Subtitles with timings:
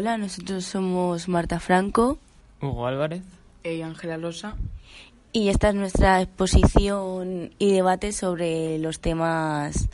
[0.00, 2.16] Hola, nosotros somos Marta Franco.
[2.62, 3.22] Hugo Álvarez.
[3.62, 4.56] Y Ángela Rosa.
[5.30, 9.90] Y esta es nuestra exposición y debate sobre los temas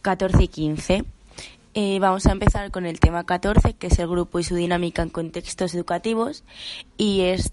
[0.00, 1.04] 14 y 15.
[1.74, 5.02] Eh, vamos a empezar con el tema 14, que es el grupo y su dinámica
[5.02, 6.44] en contextos educativos.
[6.96, 7.52] Y es,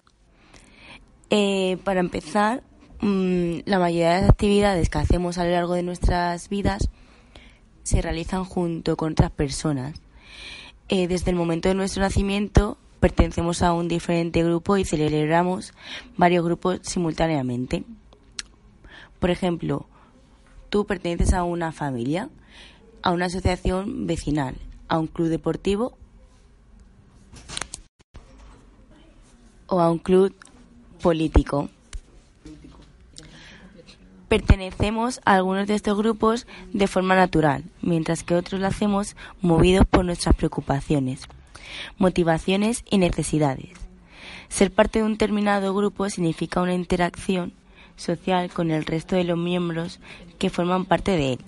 [1.32, 2.64] eh, para empezar,
[3.02, 6.88] mm, la mayoría de las actividades que hacemos a lo largo de nuestras vidas
[7.84, 10.00] se realizan junto con otras personas.
[10.92, 15.72] Eh, desde el momento de nuestro nacimiento pertenecemos a un diferente grupo y celebramos
[16.18, 17.84] varios grupos simultáneamente.
[19.20, 19.86] Por ejemplo,
[20.72, 22.30] tú perteneces a una familia,
[23.04, 24.56] a una asociación vecinal,
[24.88, 25.96] a un club deportivo
[29.68, 30.34] o a un club
[31.04, 31.70] político.
[34.30, 39.88] Pertenecemos a algunos de estos grupos de forma natural, mientras que otros lo hacemos movidos
[39.88, 41.28] por nuestras preocupaciones,
[41.98, 43.72] motivaciones y necesidades.
[44.48, 47.54] Ser parte de un determinado grupo significa una interacción
[47.96, 50.00] social con el resto de los miembros
[50.38, 51.40] que forman parte de él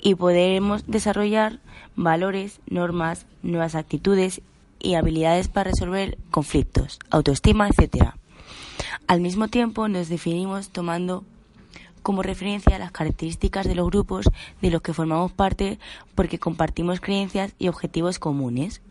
[0.00, 1.60] y podremos desarrollar
[1.94, 4.40] valores, normas, nuevas actitudes
[4.78, 8.12] y habilidades para resolver conflictos, autoestima, etc.
[9.06, 11.24] Al mismo tiempo nos definimos tomando
[12.04, 15.78] como referencia las características de los grupos de los que formamos parte
[16.14, 18.82] porque compartimos creencias y objetivos comunes.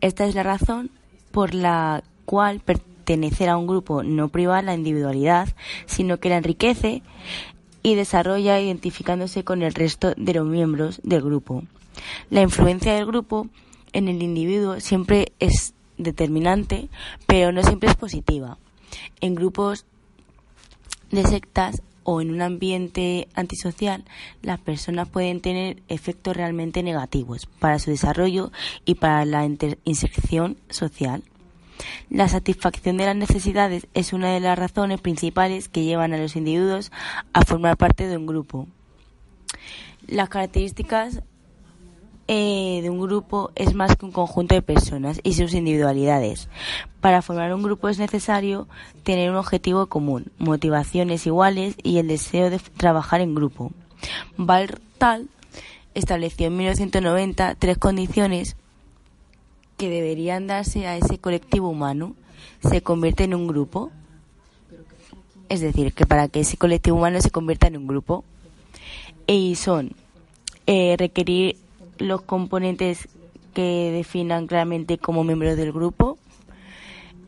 [0.00, 0.90] Esta es la razón
[1.32, 5.48] por la cual pertenecer a un grupo no priva la individualidad,
[5.86, 7.02] sino que la enriquece
[7.82, 11.64] y desarrolla identificándose con el resto de los miembros del grupo.
[12.30, 13.48] La influencia del grupo
[13.92, 16.88] en el individuo siempre es determinante,
[17.26, 18.56] pero no siempre es positiva.
[19.20, 19.84] En grupos
[21.10, 24.04] de sectas o en un ambiente antisocial,
[24.42, 28.52] las personas pueden tener efectos realmente negativos para su desarrollo
[28.84, 29.44] y para la
[29.84, 31.22] inserción social.
[32.10, 36.36] La satisfacción de las necesidades es una de las razones principales que llevan a los
[36.36, 36.92] individuos
[37.32, 38.68] a formar parte de un grupo.
[40.06, 41.22] Las características
[42.34, 46.48] eh, de un grupo es más que un conjunto de personas y sus individualidades.
[47.02, 48.68] Para formar un grupo es necesario
[49.02, 53.70] tener un objetivo común, motivaciones iguales y el deseo de trabajar en grupo.
[54.38, 55.28] Bartal
[55.92, 58.56] estableció en 1990 tres condiciones
[59.76, 62.16] que deberían darse a ese colectivo humano.
[62.66, 63.90] Se convierte en un grupo.
[65.50, 68.24] Es decir, que para que ese colectivo humano se convierta en un grupo.
[69.26, 69.92] Y son
[70.66, 71.56] eh, requerir
[72.02, 73.08] los componentes
[73.54, 76.18] que definan claramente como miembros del grupo,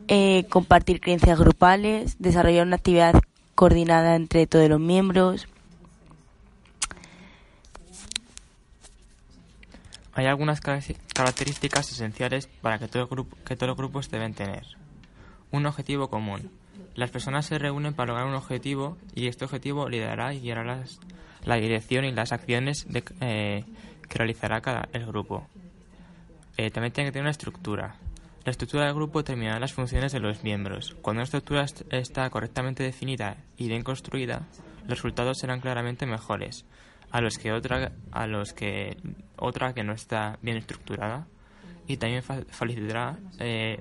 [0.09, 3.15] eh, compartir creencias grupales, desarrollar una actividad
[3.55, 5.49] coordinada entre todos los miembros.
[10.15, 14.65] Hay algunas características esenciales para que, todo grupo, que todos los grupos deben tener.
[15.51, 16.51] Un objetivo común.
[16.95, 20.85] Las personas se reúnen para lograr un objetivo y este objetivo liderará y guiará
[21.45, 23.65] la dirección y las acciones de, eh,
[24.09, 25.47] que realizará cada el grupo.
[26.57, 27.97] Eh, también tiene que tener una estructura.
[28.45, 30.95] La estructura del grupo determinará las funciones de los miembros.
[31.01, 34.47] Cuando una estructura está correctamente definida y bien construida,
[34.83, 36.67] los resultados serán claramente mejores
[37.11, 38.97] a los que otra a los que
[39.37, 41.27] otra que no está bien estructurada
[41.87, 43.81] y también facilitará eh,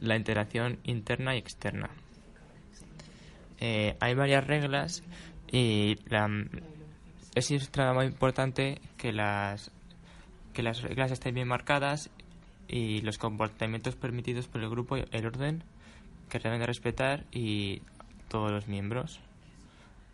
[0.00, 1.90] la interacción interna y externa.
[3.60, 5.02] Eh, hay varias reglas
[5.50, 6.28] y la,
[7.38, 9.70] es muy importante que las,
[10.52, 12.10] que las reglas estén bien marcadas
[12.66, 15.62] y los comportamientos permitidos por el grupo, el orden
[16.28, 17.82] que deben de respetar y
[18.28, 19.20] todos los miembros.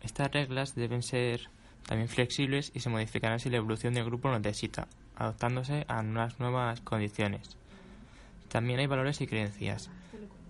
[0.03, 1.49] Estas reglas deben ser
[1.87, 6.39] también flexibles y se modificarán si la evolución del grupo lo necesita, adaptándose a unas
[6.39, 7.57] nuevas condiciones.
[8.49, 9.89] También hay valores y creencias.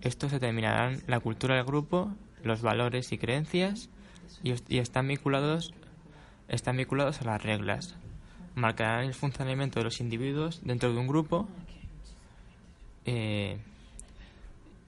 [0.02, 2.12] Estos determinarán la cultura del grupo,
[2.44, 3.88] los valores y creencias
[4.44, 5.72] y, y están vinculados
[6.48, 7.96] están vinculados a las reglas.
[8.54, 11.48] Marcarán el funcionamiento de los individuos dentro de un grupo
[13.04, 13.58] eh,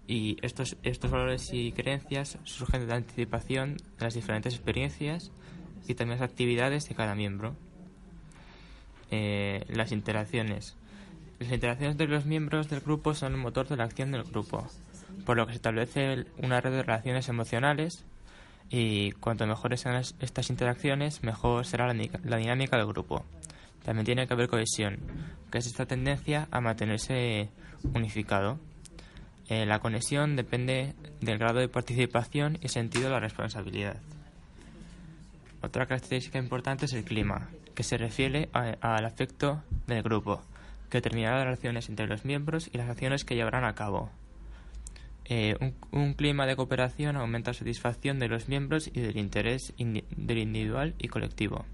[0.07, 5.31] y estos, estos valores y creencias surgen de la anticipación de las diferentes experiencias
[5.87, 7.55] y también las actividades de cada miembro.
[9.11, 10.77] Eh, las interacciones.
[11.39, 14.67] Las interacciones de los miembros del grupo son el motor de la acción del grupo,
[15.25, 18.05] por lo que se establece una red de relaciones emocionales
[18.71, 23.25] y cuanto mejores sean estas interacciones, mejor será la, dinámica del grupo.
[23.85, 24.99] También tiene que haber cohesión,
[25.51, 27.49] que es esta tendencia a mantenerse
[27.95, 28.59] unificado.
[29.49, 33.97] Eh, la conexión depende del grado de participación y sentido de la responsabilidad.
[35.63, 40.43] Otra característica importante es el clima, que se refiere al afecto del grupo.
[40.91, 44.11] que determinará las relaciones entre los miembros y las acciones que llevarán a cabo.
[45.31, 45.57] Eh,
[45.93, 50.95] un, clima de cooperación aumenta la satisfacción de los miembros y del interés del individual
[50.99, 51.67] y colectivo.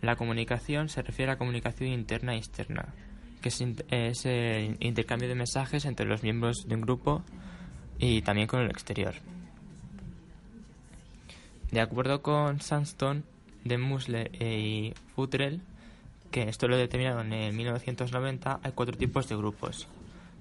[0.00, 2.94] La comunicación se refiere a comunicación interna e externa,
[3.40, 7.22] que es, el intercambio de mensajes entre los miembros de un grupo
[8.00, 9.14] y también con el exterior.
[11.70, 13.22] De acuerdo con Sandstone,
[13.62, 15.60] de Musler y Futrell,
[16.32, 19.86] que esto lo determinaron en 1990, hay cuatro tipos de grupos.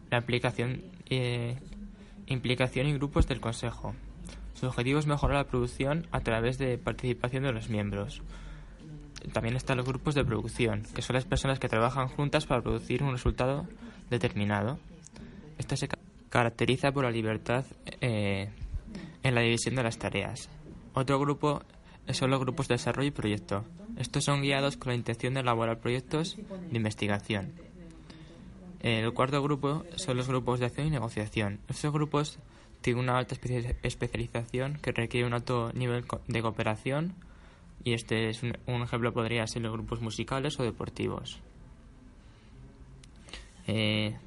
[0.09, 1.57] La aplicación eh,
[2.31, 3.93] Implicación y grupos del Consejo.
[4.53, 8.21] Su objetivo es mejorar la producción a través de participación de los miembros.
[9.33, 13.03] También están los grupos de producción, que son las personas que trabajan juntas para producir
[13.03, 13.67] un resultado
[14.09, 14.79] determinado.
[15.57, 15.89] Esto se
[16.29, 17.65] caracteriza por la libertad
[17.99, 18.49] eh,
[19.23, 20.49] en la división de las tareas.
[20.93, 21.61] Otro grupo
[22.13, 23.65] son los grupos de desarrollo y proyecto.
[23.97, 27.53] Estos son guiados con la intención de elaborar proyectos de investigación.
[28.81, 31.59] El cuarto grupo son los grupos de acción y negociación.
[31.69, 32.39] Estos grupos
[32.81, 33.35] tienen una alta
[33.83, 37.13] especialización que requiere un alto nivel de cooperación
[37.83, 41.39] y este es un, ejemplo podría ser los grupos musicales o deportivos.
[43.67, 44.17] Eh,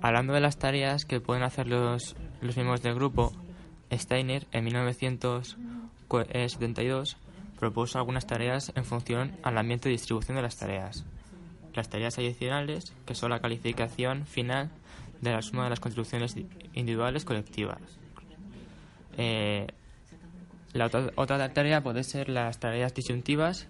[0.00, 3.32] hablando de las tareas que pueden hacer los, los miembros del grupo,
[3.92, 7.16] Steiner en 1972
[7.56, 11.04] propuso algunas tareas en función al ambiente de distribución de las tareas
[11.74, 14.70] las tareas adicionales, que son la calificación final
[15.20, 16.36] de la suma de las contribuciones
[16.74, 17.80] individuales colectivas.
[19.16, 19.66] Eh,
[20.72, 23.68] la otra, tarea puede ser las tareas disyuntivas,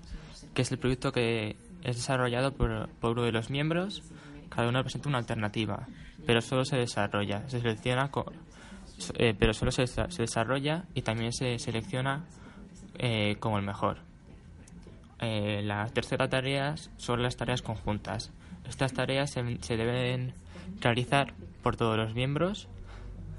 [0.54, 4.02] que es el proyecto que es desarrollado por, uno de los miembros.
[4.48, 5.88] Cada uno presenta una alternativa,
[6.26, 8.10] pero solo se desarrolla, se selecciona,
[9.18, 9.84] eh, pero solo se,
[10.18, 12.24] desarrolla y también se selecciona
[12.98, 13.98] eh, como el mejor.
[15.22, 18.32] Eh, la tercera tarea son las tareas conjuntas.
[18.68, 20.34] Estas tareas se, deben
[20.80, 21.32] realizar
[21.62, 22.68] por todos los miembros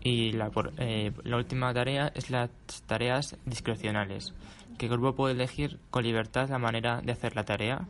[0.02, 2.50] y la, eh, la última tarea es las
[2.88, 4.34] tareas discrecionales,
[4.78, 7.86] que el grupo puede elegir con libertad la manera de hacer la tarea.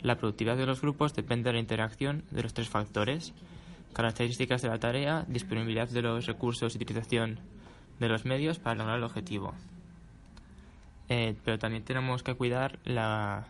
[0.00, 3.32] La productividad de los grupos depende de la interacción de los tres factores,
[3.92, 7.38] características de la tarea, disponibilidad de los recursos y utilización
[8.00, 9.54] de los medios para lograr el objetivo.
[11.08, 13.46] Eh, pero también tenemos que cuidar la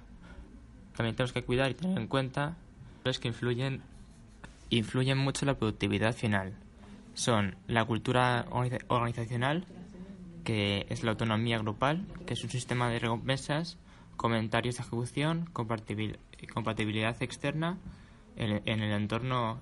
[0.95, 2.57] también tenemos que cuidar y tener en cuenta
[3.05, 3.83] los que influyen
[4.69, 6.55] influyen mucho la productividad final.
[7.15, 8.47] Son la cultura
[8.89, 9.65] organizacional
[10.45, 13.79] que es la autonomía grupal que es un sistema de recompensas
[14.17, 17.79] comentarios de ejecución compatibilidad externa
[18.37, 19.61] en el entorno.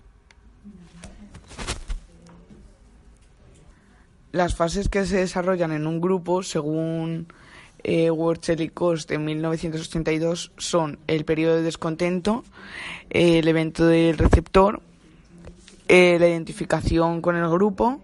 [4.33, 7.29] Las fases que se desarrollan en un grupo según
[7.85, 8.11] eh,
[8.73, 12.45] Cost en 1982 son el periodo de descontento,
[13.11, 14.81] el evento del receptor,
[15.89, 18.01] eh, la identificación con el grupo,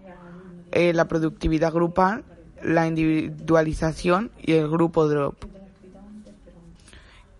[0.71, 2.23] eh, la productividad grupal,
[2.63, 5.35] la individualización y el grupo drop.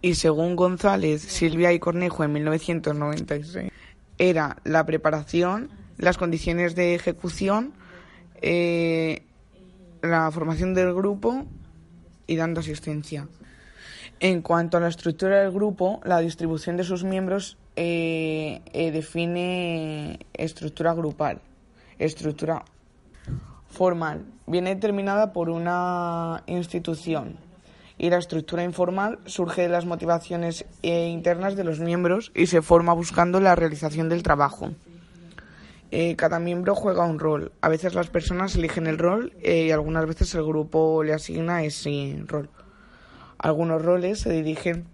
[0.02, 3.72] Y según González, Silvia y Cornejo en 1996,
[4.18, 7.72] era la preparación, las condiciones de ejecución,
[8.42, 9.22] eh,
[10.02, 11.46] la formación del grupo
[12.32, 13.28] y dando asistencia.
[14.22, 20.20] En cuanto a la estructura del grupo, la distribución de sus miembros eh, eh, define
[20.34, 21.42] estructura grupal,
[22.00, 22.64] estructura
[23.68, 24.26] formal.
[24.48, 27.36] Viene determinada por una institución
[27.98, 32.62] y la estructura informal surge de las motivaciones eh, internas de los miembros y se
[32.62, 34.72] forma buscando la realización del trabajo.
[36.16, 37.52] Cada miembro juega un rol.
[37.60, 42.24] A veces las personas eligen el rol y algunas veces el grupo le asigna ese
[42.28, 42.50] rol.
[43.38, 44.86] Algunos roles se dirigen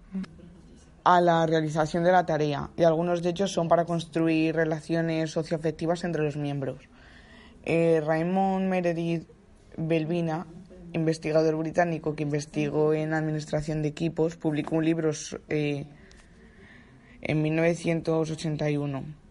[1.04, 6.04] a la realización de la tarea y algunos de ellos son para construir relaciones socioafectivas
[6.04, 6.80] entre los miembros.
[7.64, 9.28] Eh, Raymond Meredith
[9.76, 10.46] Belvina,
[10.92, 15.10] investigador británico que investigó en administración de equipos, publicó un libro
[15.48, 15.86] eh,
[17.22, 19.27] en 1981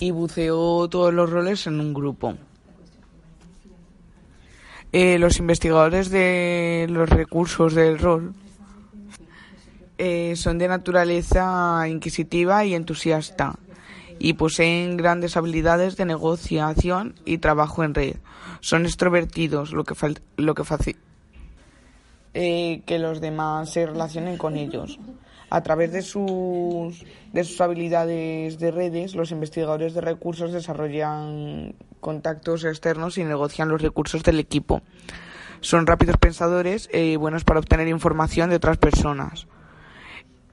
[0.00, 2.34] y buceó todos los roles en un grupo.
[4.92, 8.34] Eh, los investigadores de los recursos del rol
[9.98, 13.56] eh, son de naturaleza inquisitiva y entusiasta
[14.20, 18.16] y poseen grandes habilidades de negociación y trabajo en red.
[18.60, 19.94] Son extrovertidos, lo que,
[20.36, 21.04] lo que facilita
[22.34, 24.98] eh, que los demás se relacionen con ellos.
[25.54, 32.64] A través de sus, de sus habilidades de redes, los investigadores de recursos desarrollan contactos
[32.64, 34.82] externos y negocian los recursos del equipo.
[35.60, 39.46] Son rápidos pensadores y eh, buenos para obtener información de otras personas.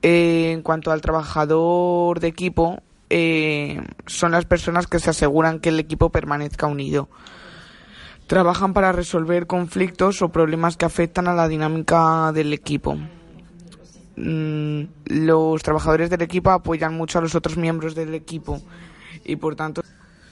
[0.04, 5.70] Eh, en cuanto al trabajador de equipo, eh, son las personas que se aseguran que
[5.70, 7.10] el equipo permanezca unido.
[8.28, 13.00] Trabajan para resolver conflictos o problemas que afectan a la dinámica del equipo.
[14.16, 18.62] Mm, los trabajadores del equipo apoyan mucho a los otros miembros del equipo
[19.24, 19.84] y por tanto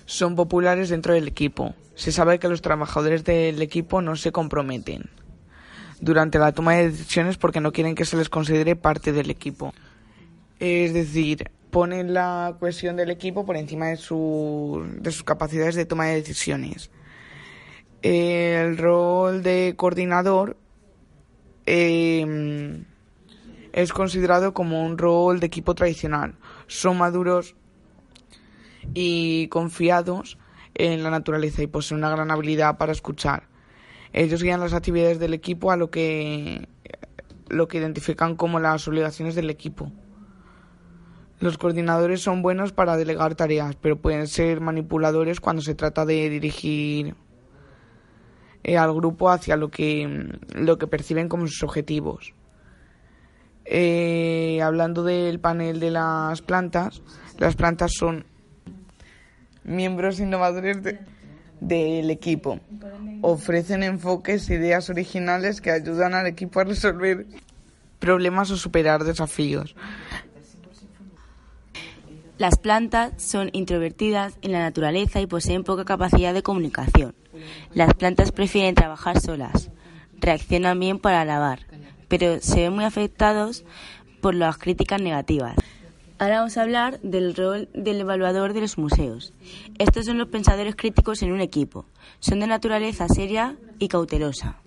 [0.05, 1.75] son populares dentro del equipo.
[1.95, 5.09] Se sabe que los trabajadores del equipo no se comprometen
[6.01, 9.73] durante la toma de decisiones porque no quieren que se les considere parte del equipo.
[10.59, 16.05] Es decir, ponen la cuestión del equipo por encima de, de sus capacidades de toma
[16.05, 16.89] de decisiones.
[18.01, 20.57] El rol de coordinador
[21.65, 22.85] em,
[23.81, 26.35] es considerado como un rol de equipo tradicional.
[26.67, 27.55] Son maduros
[28.93, 30.37] y confiados
[30.75, 33.43] en la naturaleza y poseen una gran habilidad para escuchar.
[34.13, 36.67] Ellos guían las actividades del equipo a lo que,
[37.47, 39.91] lo que identifican como las obligaciones del equipo.
[41.39, 46.29] Los coordinadores son buenos para delegar tareas, pero pueden ser manipuladores cuando se trata de
[46.29, 47.15] dirigir
[48.63, 52.33] eh, al grupo hacia lo que, lo que perciben como sus objetivos.
[53.71, 57.03] Eh, hablando del panel de las plantas,
[57.37, 58.25] las plantas son
[59.63, 60.77] miembros innovadores
[61.61, 62.59] del equipo.
[63.21, 67.27] Ofrecen enfoques, ideas originales que ayudan al equipo a resolver
[67.99, 69.75] problemas o superar desafíos.
[72.39, 77.13] Las plantas son introvertidas en la naturaleza y poseen poca capacidad de comunicación.
[77.75, 79.69] Las plantas prefieren trabajar solas,
[80.19, 81.68] reaccionan bien para lavar,
[82.09, 83.63] pero se ven muy afectados
[84.19, 85.55] por las críticas negativas.
[86.17, 89.31] Ahora vamos a hablar del rol del evaluador de los museos.
[89.77, 91.85] Estos son los pensadores críticos en un equipo.
[92.19, 94.57] Son de naturaleza seria y cautelosa.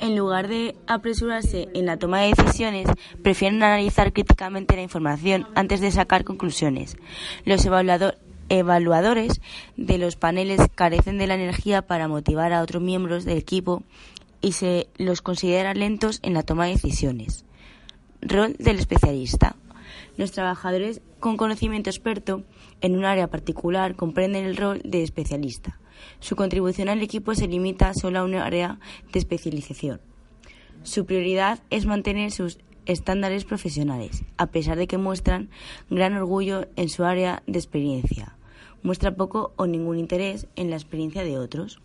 [0.00, 2.88] En lugar de apresurarse en la toma de decisiones,
[3.22, 6.96] prefieren analizar críticamente la información antes de sacar conclusiones.
[7.44, 7.66] Los
[8.48, 9.40] evaluadores
[9.76, 13.82] de los paneles carecen de la energía para motivar a otros miembros del equipo
[14.46, 17.44] y se los considera lentos en la toma de decisiones.
[18.20, 19.56] Rol del especialista.
[20.16, 22.44] Los trabajadores con conocimiento experto
[22.80, 25.80] en un área particular comprenden el rol de especialista.
[26.20, 28.78] Su contribución al equipo se limita solo a un área
[29.12, 30.00] de especialización.
[30.84, 35.50] Su prioridad es mantener sus estándares profesionales, a pesar de que muestran
[35.90, 38.36] gran orgullo en su área de experiencia.
[38.84, 41.80] Muestra poco o ningún interés en la experiencia de otros.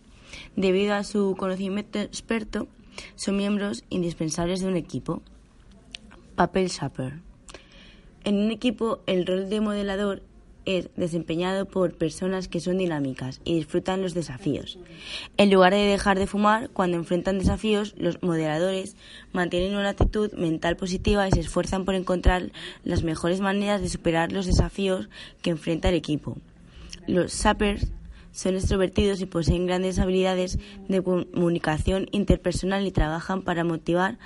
[0.55, 2.67] Debido a su conocimiento experto,
[3.15, 5.21] son miembros indispensables de un equipo.
[6.35, 7.19] Papel Shopper.
[8.23, 10.21] En un equipo, el rol de modelador
[10.65, 14.77] es desempeñado por personas que son dinámicas y disfrutan los desafíos.
[15.37, 18.95] En lugar de dejar de fumar cuando enfrentan desafíos, los modeladores
[19.33, 22.51] mantienen una actitud mental positiva y se esfuerzan por encontrar
[22.83, 25.09] las mejores maneras de superar los desafíos
[25.41, 26.37] que enfrenta el equipo.
[27.07, 27.87] Los sappers
[28.31, 34.17] son extrovertidos y poseen grandes habilidades de comunicación interpersonal y trabajan para motivar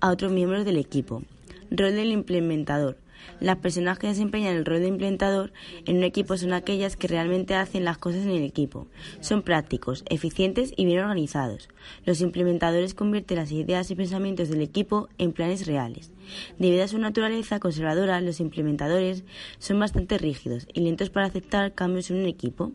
[0.00, 1.22] a otros miembros del equipo.
[1.70, 2.98] Rol del implementador.
[3.40, 5.52] Las personas que desempeñan el rol de implementador
[5.86, 8.86] en un equipo son aquellas que realmente hacen las cosas en el equipo.
[9.20, 11.68] Son prácticos, eficientes y bien organizados.
[12.04, 16.12] Los implementadores convierten las ideas y pensamientos del equipo en planes reales.
[16.58, 19.24] Debido a su naturaleza conservadora, los implementadores
[19.58, 22.72] son bastante rígidos y lentos para aceptar cambios en un equipo.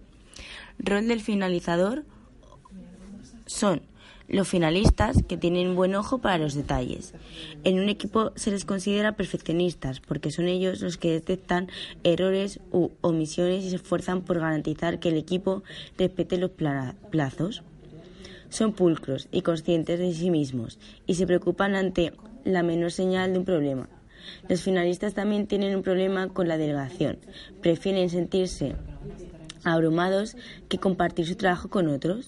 [0.79, 2.03] Rol del finalizador
[3.45, 3.81] son
[4.29, 7.13] los finalistas que tienen buen ojo para los detalles.
[7.63, 11.67] En un equipo se les considera perfeccionistas porque son ellos los que detectan
[12.03, 15.63] errores u omisiones y se esfuerzan por garantizar que el equipo
[15.97, 17.63] respete los plazos.
[18.49, 22.13] Son pulcros y conscientes de sí mismos y se preocupan ante
[22.45, 23.89] la menor señal de un problema.
[24.47, 27.17] Los finalistas también tienen un problema con la delegación.
[27.61, 28.75] Prefieren sentirse
[29.63, 30.35] abrumados
[30.67, 32.27] que compartir su trabajo con otros.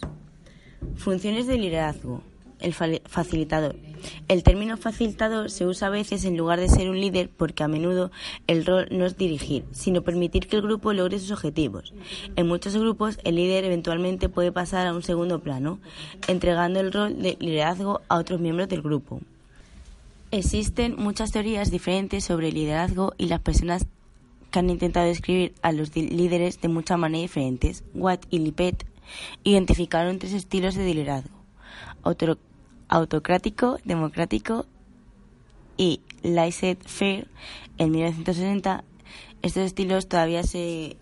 [0.96, 2.24] Funciones de liderazgo.
[2.60, 3.76] El facilitador.
[4.28, 7.68] El término facilitador se usa a veces en lugar de ser un líder porque a
[7.68, 8.12] menudo
[8.46, 11.94] el rol no es dirigir, sino permitir que el grupo logre sus objetivos.
[12.36, 15.80] En muchos grupos el líder eventualmente puede pasar a un segundo plano,
[16.28, 19.22] entregando el rol de liderazgo a otros miembros del grupo.
[20.32, 23.86] Existen muchas teorías diferentes sobre el liderazgo y las personas
[24.52, 27.84] que han intentado describir a los líderes de muchas maneras diferentes.
[27.94, 28.86] Watt y Lipet
[29.44, 31.36] identificaron tres estilos de liderazgo,
[32.90, 34.66] autocrático, democrático
[35.78, 37.28] y laissez-faire.
[37.78, 38.84] En 1960
[39.42, 40.98] estos estilos todavía se,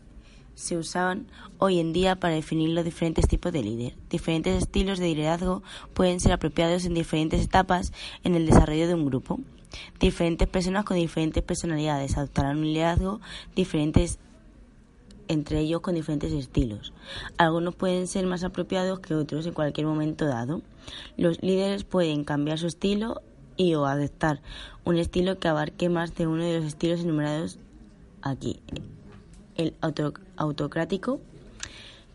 [0.55, 1.27] se usaban
[1.57, 3.95] hoy en día para definir los diferentes tipos de líder.
[4.09, 5.61] Diferentes estilos de liderazgo
[5.93, 7.91] pueden ser apropiados en diferentes etapas
[8.23, 9.39] en el desarrollo de un grupo.
[9.99, 13.19] Diferentes personas con diferentes personalidades adoptarán un liderazgo
[13.55, 14.19] diferentes
[15.29, 16.91] entre ellos con diferentes estilos.
[17.37, 20.61] Algunos pueden ser más apropiados que otros en cualquier momento dado.
[21.17, 23.21] Los líderes pueden cambiar su estilo
[23.55, 24.41] y o adoptar
[24.85, 27.59] un estilo que abarque más de uno de los estilos enumerados
[28.23, 28.59] aquí.
[29.55, 29.75] El
[30.37, 31.19] autocrático,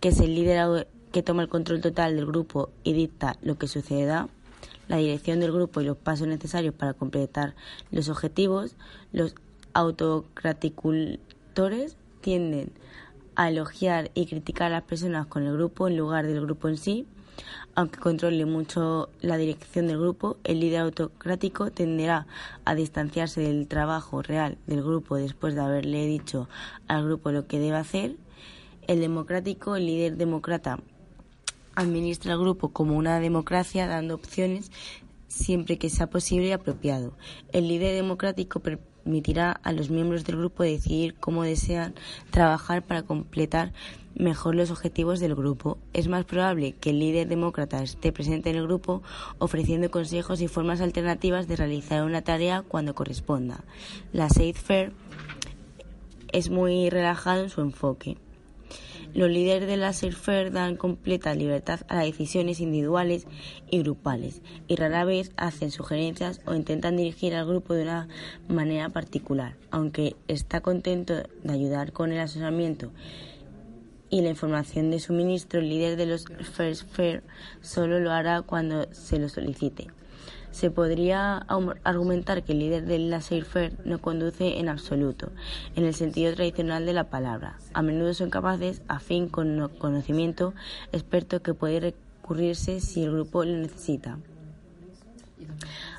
[0.00, 3.68] que es el líder que toma el control total del grupo y dicta lo que
[3.68, 4.28] sucederá,
[4.88, 7.54] la dirección del grupo y los pasos necesarios para completar
[7.90, 8.76] los objetivos,
[9.12, 9.34] los
[9.72, 12.72] autocraticultores tienden
[13.36, 16.76] a elogiar y criticar a las personas con el grupo en lugar del grupo en
[16.76, 17.06] sí.
[17.74, 22.28] Aunque controle mucho la dirección del grupo, el líder autocrático tenderá
[22.64, 26.48] a distanciarse del trabajo real del grupo después de haberle dicho
[26.86, 28.14] al grupo lo que debe hacer.
[28.86, 30.78] El democrático, el líder demócrata,
[31.76, 34.70] administra el grupo como una democracia, dando opciones
[35.28, 37.14] siempre que sea posible y apropiado.
[37.52, 41.94] El líder democrático permitirá a los miembros del grupo decidir cómo desean
[42.30, 43.72] trabajar para completar
[44.14, 45.78] mejor los objetivos del grupo.
[45.92, 49.02] Es más probable que el líder demócrata esté presente en el grupo
[49.38, 53.64] ofreciendo consejos y formas alternativas de realizar una tarea cuando corresponda.
[54.12, 54.92] La Safe Fair
[56.32, 58.16] es muy relajado en su enfoque.
[59.14, 63.28] Los líderes de la Fair dan completa libertad a las decisiones individuales
[63.70, 68.08] y grupales y rara vez hacen sugerencias o intentan dirigir al grupo de una
[68.48, 69.54] manera particular.
[69.70, 72.90] Aunque está contento de ayudar con el asesoramiento
[74.10, 76.24] y la información de suministro, el líder de los
[76.56, 77.22] First Fair
[77.60, 79.86] solo lo hará cuando se lo solicite.
[80.54, 81.38] Se podría
[81.82, 85.32] argumentar que el líder del laissez-faire no conduce en absoluto,
[85.74, 87.58] en el sentido tradicional de la palabra.
[87.72, 90.54] A menudo son capaces, a fin con conocimiento
[90.92, 94.18] experto que puede recurrirse si el grupo lo necesita.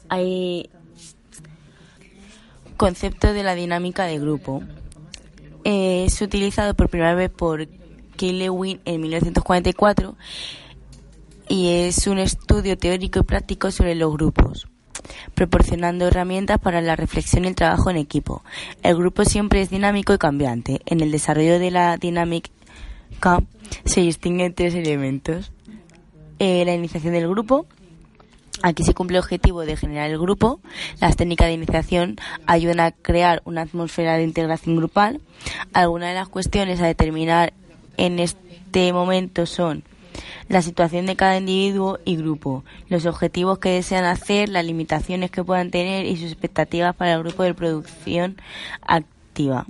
[0.08, 0.70] Hay
[2.78, 4.64] concepto de la dinámica de grupo.
[5.66, 7.68] es utilizado por primera vez por
[8.16, 10.16] Kay Lewin en 1944
[11.48, 14.68] y es un estudio teórico y práctico sobre los grupos,
[15.34, 18.44] proporcionando herramientas para la reflexión y el trabajo en equipo.
[18.84, 20.82] El grupo siempre es dinámico y cambiante.
[20.86, 22.50] En el desarrollo de la dinámica
[23.86, 25.52] se distinguen tres elementos.
[26.40, 27.66] Eh, la iniciación del grupo,
[28.62, 30.60] Aquí se cumple el objetivo de generar el grupo.
[31.00, 32.16] Las técnicas de iniciación
[32.48, 35.22] ayudan a crear una atmósfera de integración grupal.
[35.74, 37.54] Algunas de las cuestiones a determinar
[37.98, 39.84] en este momento son
[40.48, 45.44] la situación de cada individuo y grupo, los objetivos que desean hacer, las limitaciones que
[45.44, 48.38] puedan tener y sus expectativas para el grupo de producción
[48.82, 49.66] activa.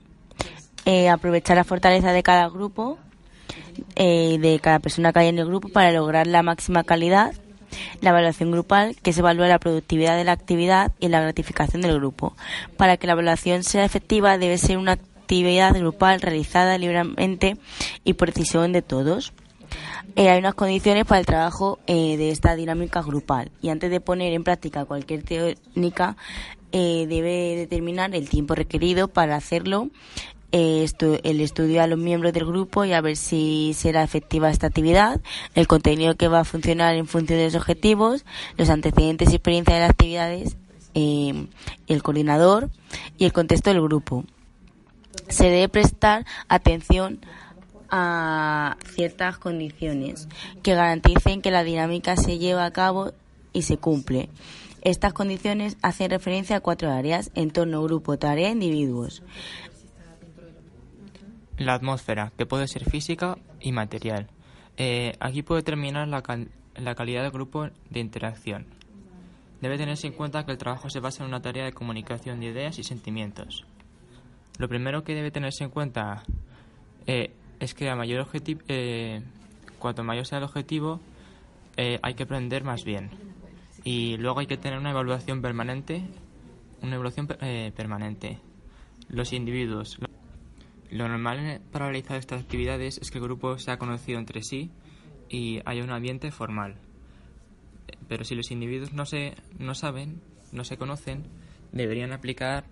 [0.86, 3.00] Eh, aprovechar la fortaleza de cada grupo,
[3.96, 7.34] eh, de cada persona que hay en el grupo para lograr la máxima calidad.
[8.00, 11.96] La evaluación grupal, que se evalúa la productividad de la actividad y la gratificación del
[11.96, 12.36] grupo.
[12.78, 17.58] Para que la evaluación sea efectiva debe ser una actividad grupal realizada libremente
[18.04, 19.34] y por decisión de todos.
[20.16, 24.00] Eh, hay unas condiciones para el trabajo eh, de esta dinámica grupal y antes de
[24.00, 26.16] poner en práctica cualquier técnica
[26.72, 29.90] eh, debe determinar el tiempo requerido para hacerlo,
[30.52, 35.20] el estudio a los miembros del grupo y a ver si será efectiva esta actividad,
[35.54, 38.24] el contenido que va a funcionar en función de los objetivos,
[38.56, 40.56] los antecedentes y experiencia de las actividades,
[40.94, 42.70] el coordinador
[43.18, 44.24] y el contexto del grupo.
[45.28, 47.45] Se debe prestar atención a
[48.96, 50.28] ciertas condiciones
[50.64, 53.14] que garanticen que la dinámica se lleva a cabo
[53.54, 54.30] y se cumple.
[54.82, 59.24] Estas condiciones hacen referencia a cuatro áreas, entorno, grupo, tarea, individuos.
[61.58, 64.28] La atmósfera, que puede ser física y material.
[64.78, 66.22] Eh, aquí puede determinar la,
[66.76, 68.68] la calidad del grupo de interacción.
[69.62, 72.48] Debe tenerse en cuenta que el trabajo se basa en una tarea de comunicación de
[72.48, 73.66] ideas y sentimientos.
[74.60, 76.24] Lo primero que debe tenerse en cuenta
[77.08, 77.32] eh,
[77.66, 79.22] es que a mayor objetivo, eh,
[79.80, 81.02] cuanto mayor sea el objetivo,
[81.78, 83.10] eh, hay que aprender más bien.
[83.84, 86.04] Y luego hay que tener una evaluación permanente,
[86.82, 88.40] una evaluación eh, permanente.
[89.10, 89.98] Los individuos.
[90.92, 94.72] Lo normal para realizar estas actividades es que el grupo sea conocido entre sí
[95.28, 96.76] y haya un ambiente formal.
[98.08, 101.24] Pero si los individuos no se no saben, no se conocen,
[101.72, 102.66] deberían aplicar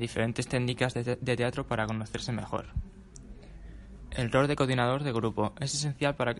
[0.00, 2.66] diferentes técnicas de teatro para conocerse mejor.
[4.10, 6.34] El rol de coordinador de grupo es esencial para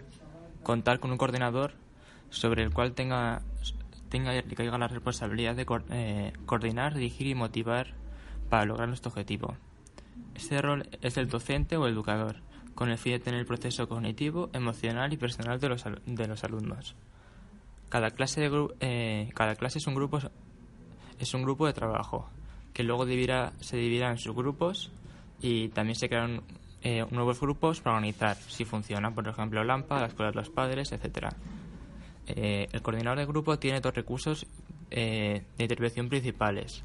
[0.62, 1.74] contar con un coordinador
[2.30, 3.42] sobre el cual tenga,
[4.08, 7.94] tenga y caiga la responsabilidad de eh, coordinar, dirigir y motivar
[8.48, 9.56] para lograr nuestro objetivo.
[10.34, 12.36] Este rol es el docente o educador,
[12.74, 16.44] con el fin de tener el proceso cognitivo, emocional y personal de los, de los
[16.44, 16.94] alumnos.
[17.88, 20.18] Cada clase, de, eh, cada clase es un grupo
[21.18, 22.28] es un grupo de trabajo
[22.72, 24.92] que luego se dividirá en subgrupos
[25.40, 26.42] y también se crearán
[26.82, 30.92] eh, nuevos grupos para organizar si funciona, por ejemplo, LAMPA, la escuela de los padres,
[30.92, 31.30] etcétera.
[32.26, 34.46] Eh, el coordinador de grupo tiene dos recursos
[34.90, 36.84] eh, de intervención principales.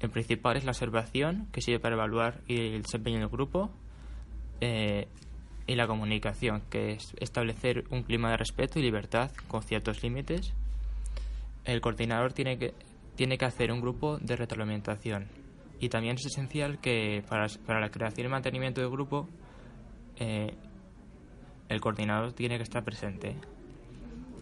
[0.00, 3.70] El principal es la observación, que sirve para evaluar el desempeño del grupo,
[4.60, 10.54] y la comunicación, que es establecer un clima de respeto y libertad con ciertos límites.
[11.64, 12.72] El coordinador tiene que,
[13.16, 15.28] tiene que hacer un grupo de retroalimentación,
[15.80, 17.46] y también es esencial que para,
[17.80, 19.28] la creación y mantenimiento del grupo
[20.16, 20.54] eh,
[21.68, 23.36] el coordinador tiene que estar presente.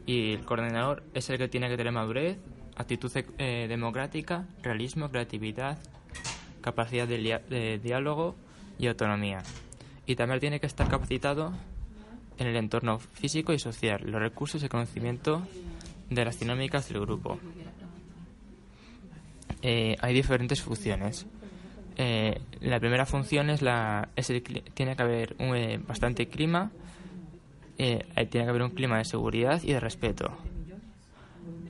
[0.06, 2.38] Y el coordinador es el que tiene que tener madurez,
[2.76, 5.78] actitud eh, democrática, realismo, creatividad,
[6.60, 8.36] capacidad de, diálogo
[8.78, 9.42] y autonomía.
[10.06, 11.52] Y también tiene que estar capacitado
[12.38, 15.42] en el entorno físico y social, los recursos y conocimiento
[16.10, 17.40] de las dinámicas del grupo.
[19.62, 21.26] Eh, hay diferentes funciones.
[21.96, 24.30] Eh, la primera función es la es
[24.74, 26.70] tiene que haber un, eh, bastante clima,
[27.76, 30.30] tiene que haber un clima de seguridad y de respeto.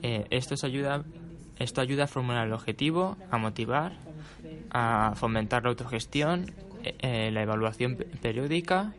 [0.01, 1.03] esto, ayuda,
[1.59, 3.93] esto ayuda a formular el objetivo, a motivar,
[4.69, 6.53] a fomentar la autogestión,
[7.03, 8.93] la evaluación periódica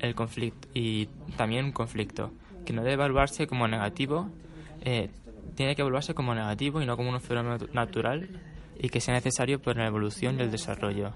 [0.00, 1.06] el conflicto y
[1.36, 2.32] también un conflicto
[2.66, 4.28] que no debe evaluarse como negativo
[5.54, 8.28] tiene que evaluarse como negativo y no como un fenómeno natural
[8.78, 11.12] y que sea necesario para la evolución y el desarrollo.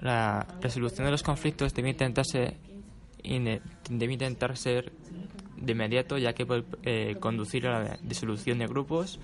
[0.00, 2.56] La resolución de los conflictos debe intentarse,
[3.22, 4.92] debe intentar ser
[5.56, 9.18] de inmediato, ya que puede eh, conducir a la disolución de grupos.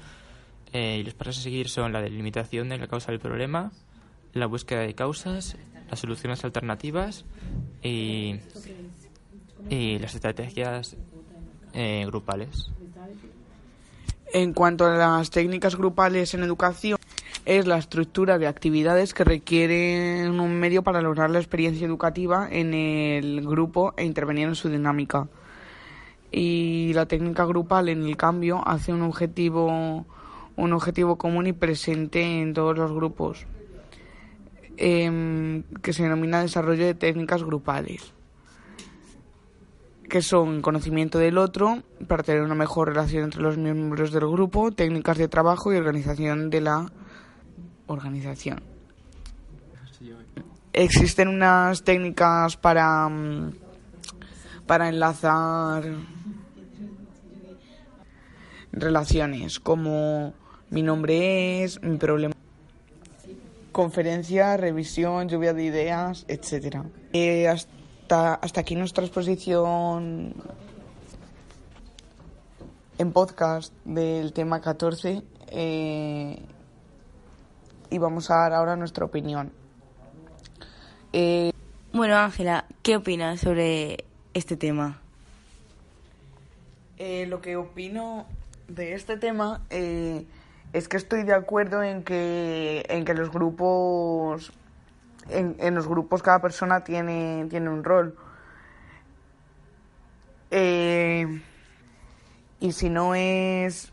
[0.72, 3.72] Eh, y los pasos a seguir son la delimitación de la causa del problema,
[4.32, 5.56] la búsqueda de causas,
[5.90, 7.24] las soluciones alternativas
[7.82, 8.36] y,
[9.68, 10.96] y las estrategias
[11.72, 12.70] eh, grupales.
[14.32, 16.98] En cuanto a las técnicas grupales en educación,
[17.46, 22.72] es la estructura de actividades que requieren un medio para lograr la experiencia educativa en
[22.72, 25.26] el grupo e intervenir en su dinámica.
[26.30, 30.06] Y la técnica grupal, en el cambio, hace un objetivo,
[30.54, 33.46] un objetivo común y presente en todos los grupos,
[34.76, 38.12] em, que se denomina desarrollo de técnicas grupales
[40.10, 44.70] que son conocimiento del otro para tener una mejor relación entre los miembros del grupo,
[44.72, 46.92] técnicas de trabajo y organización de la
[47.86, 48.62] organización.
[50.74, 53.54] Existen unas técnicas para, mm,
[54.66, 55.84] para enlazar
[58.72, 60.34] relaciones, como
[60.68, 62.34] mi nombre es, mi problema,
[63.72, 67.79] conferencia, revisión, lluvia de ideas, hasta,
[68.12, 70.34] aquí nuestra exposición
[72.98, 76.42] en podcast del tema 14 eh,
[77.88, 79.52] y vamos a dar ahora nuestra opinión.
[81.12, 81.52] Eh,
[81.92, 85.00] bueno, Ángela, ¿qué opinas sobre este tema?
[86.98, 88.26] Eh, lo que opino
[88.68, 94.52] de este tema es que estoy de acuerdo en que, en que los grupos
[95.30, 98.16] en, los grupos cada persona tiene, tiene un rol.
[100.50, 101.42] Eh,
[102.60, 103.92] y si no es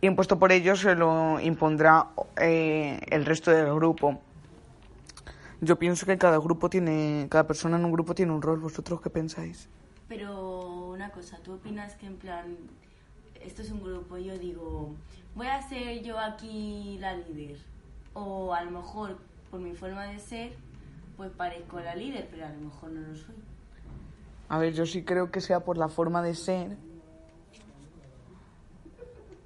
[0.00, 4.20] impuesto por ellos, se lo impondrá eh, el resto del grupo.
[5.60, 8.60] Yo pienso que cada grupo tiene, cada persona en un grupo tiene un rol.
[8.60, 9.68] ¿Vosotros qué pensáis?
[10.08, 12.56] Pero una cosa, ¿tú opinas que en plan,
[13.40, 14.94] esto es un grupo, yo digo,
[15.34, 17.58] voy a ser yo aquí la líder?
[18.14, 19.18] O a lo mejor
[19.50, 20.52] por mi forma de ser,
[21.16, 23.34] pues parezco la líder, pero a lo mejor no lo soy.
[24.48, 26.76] A ver, yo sí creo que sea por la forma de ser.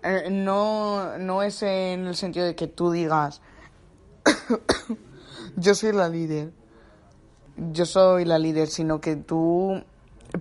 [0.02, 3.40] Eh, no, no es en el sentido de que tú digas,
[5.56, 6.52] yo soy la líder.
[7.56, 9.82] Yo soy la líder, sino que tú,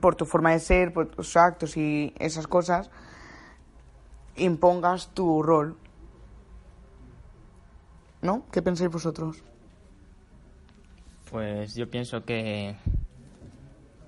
[0.02, 2.89] por tu forma de ser, por tus actos y esas cosas,
[4.36, 5.78] impongas tu rol.
[8.21, 8.43] ¿No?
[8.52, 9.43] ¿Qué pensáis vosotros?
[11.34, 12.76] Pues yo pienso que,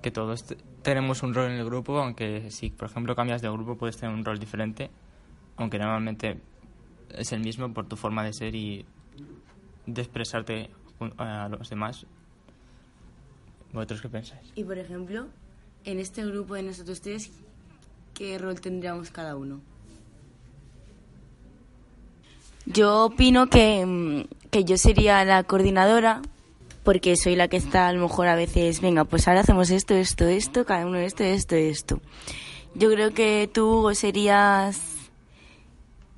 [0.00, 0.44] que todos
[0.82, 4.14] tenemos un rol en el grupo, aunque si, por ejemplo, cambias de grupo puedes tener
[4.14, 4.90] un rol diferente,
[5.56, 6.38] aunque normalmente
[7.10, 8.86] es el mismo por tu forma de ser y
[9.86, 10.70] de expresarte
[11.18, 12.06] a los demás.
[13.72, 14.52] ¿Vosotros qué pensáis?
[14.54, 15.26] Y, por ejemplo,
[15.84, 17.32] en este grupo de nosotros tres,
[18.14, 19.60] ¿qué rol tendríamos cada uno?
[22.66, 26.22] Yo opino que, que yo sería la coordinadora
[26.86, 29.94] porque soy la que está a lo mejor a veces, venga, pues ahora hacemos esto,
[29.94, 32.00] esto, esto, cada uno esto, esto, esto.
[32.76, 34.80] Yo creo que tú serías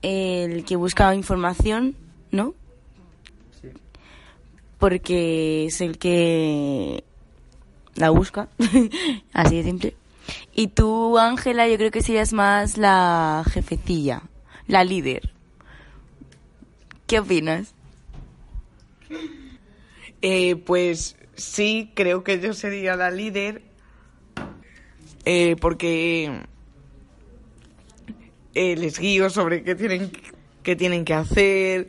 [0.02, 1.96] el que buscaba información,
[2.30, 2.52] ¿no?
[3.62, 3.68] Sí.
[4.76, 7.02] Porque es el que
[7.94, 8.50] la busca,
[9.32, 9.96] así de simple.
[10.54, 14.20] Y tú, Ángela, yo creo que serías más la jefecilla,
[14.66, 15.30] la líder.
[17.06, 17.72] ¿Qué opinas?
[20.22, 23.62] Eh, pues sí, creo que yo sería la líder
[25.24, 26.42] eh, porque
[28.54, 30.10] eh, les guío sobre qué tienen,
[30.62, 31.88] qué tienen que hacer.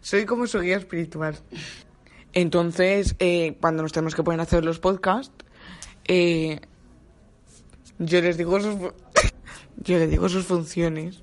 [0.00, 1.38] Soy como su guía espiritual.
[2.32, 5.32] Entonces, eh, cuando nos tenemos que poner a hacer los podcasts,
[6.06, 6.60] eh,
[7.98, 8.76] yo les digo sus,
[9.76, 11.20] yo les digo sus funciones.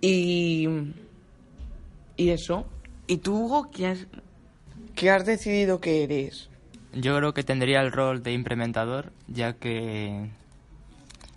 [0.00, 0.68] Y,
[2.16, 2.66] y eso.
[3.08, 4.06] ¿Y tú, Hugo, qué has,
[4.94, 6.50] qué has decidido que eres?
[6.92, 10.28] Yo creo que tendría el rol de implementador, ya que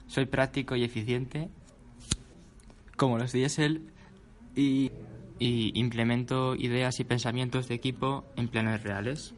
[0.08, 1.48] soy práctico y eficiente,
[2.98, 3.90] como los diésel,
[4.54, 4.92] y,
[5.40, 9.34] y implemento ideas y pensamientos de equipo en planes reales.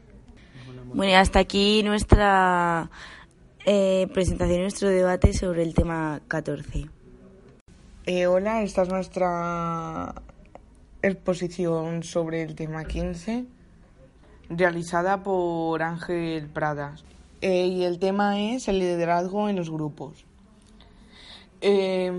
[0.92, 2.90] Bueno, y hasta aquí nuestra
[3.64, 6.88] eh, presentación, nuestro debate sobre el tema 14.
[8.06, 10.14] Eh, hola, esta es nuestra
[11.06, 13.44] exposición sobre el tema 15,
[14.48, 17.04] realizada por Ángel Pradas.
[17.40, 20.24] Eh, y el tema es el liderazgo en los grupos.
[21.60, 22.10] Eh,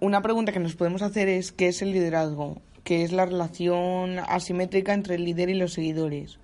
[0.00, 2.60] una pregunta que nos podemos hacer es ¿qué es el liderazgo?
[2.84, 6.38] ¿Qué es la relación asimétrica entre el líder y los seguidores?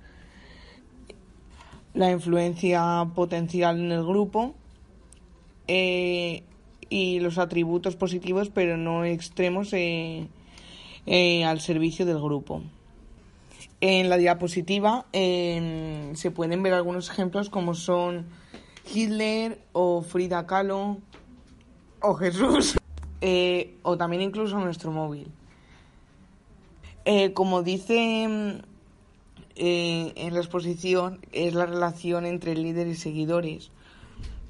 [1.92, 4.54] La influencia potencial en el grupo.
[5.68, 6.44] Eh,
[6.88, 9.72] y los atributos positivos pero no extremos
[11.06, 12.62] eh, al servicio del grupo.
[13.80, 18.26] En la diapositiva eh, se pueden ver algunos ejemplos como son
[18.92, 20.98] Hitler o Frida Kahlo
[22.00, 22.76] o Jesús
[23.20, 25.28] eh, o también incluso nuestro móvil.
[27.04, 28.62] Eh, como dice
[29.54, 33.70] eh, en la exposición, es la relación entre líder y seguidores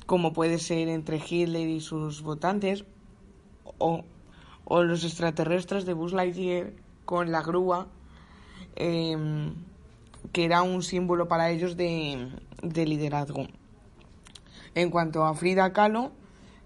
[0.07, 2.85] como puede ser entre Hitler y sus votantes,
[3.79, 4.05] o,
[4.67, 6.73] o los extraterrestres de Buzz Lightyear
[7.05, 7.87] con la grúa,
[8.75, 9.17] eh,
[10.33, 12.29] que era un símbolo para ellos de,
[12.63, 13.47] de liderazgo.
[14.75, 16.13] En cuanto a Frida Kahlo,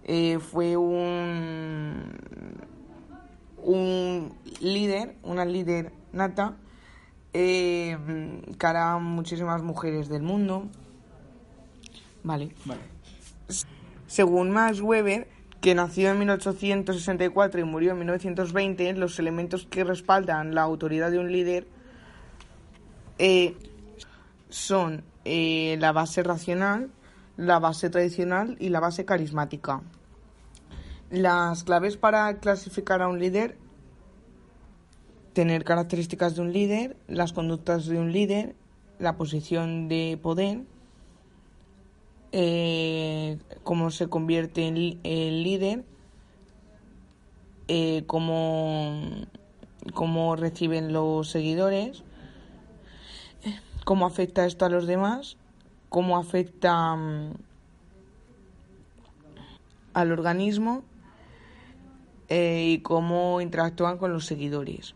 [0.04, 2.16] eh, fue un,
[3.62, 6.56] un líder, una líder nata,
[7.34, 7.96] eh,
[8.58, 10.68] que hará muchísimas mujeres del mundo.
[12.24, 12.52] Vale.
[14.06, 15.28] Según Max Weber,
[15.60, 21.18] que nació en 1864 y murió en 1920, los elementos que respaldan la autoridad de
[21.18, 21.66] un líder
[23.18, 23.54] eh,
[24.48, 26.90] son eh, la base racional,
[27.36, 29.82] la base tradicional y la base carismática.
[31.10, 33.58] Las claves para clasificar a un líder,
[35.34, 38.54] tener características de un líder, las conductas de un líder,
[38.98, 40.62] la posición de poder,
[42.32, 45.84] eh, cómo se convierte en, líder,
[47.68, 49.02] eh, cómo,
[49.94, 52.04] cómo reciben los seguidores,
[53.84, 55.36] cómo afecta esto a los demás,
[55.88, 57.32] cómo afecta mm,
[59.94, 60.84] al organismo
[62.28, 64.94] eh, y cómo interactúan con los seguidores.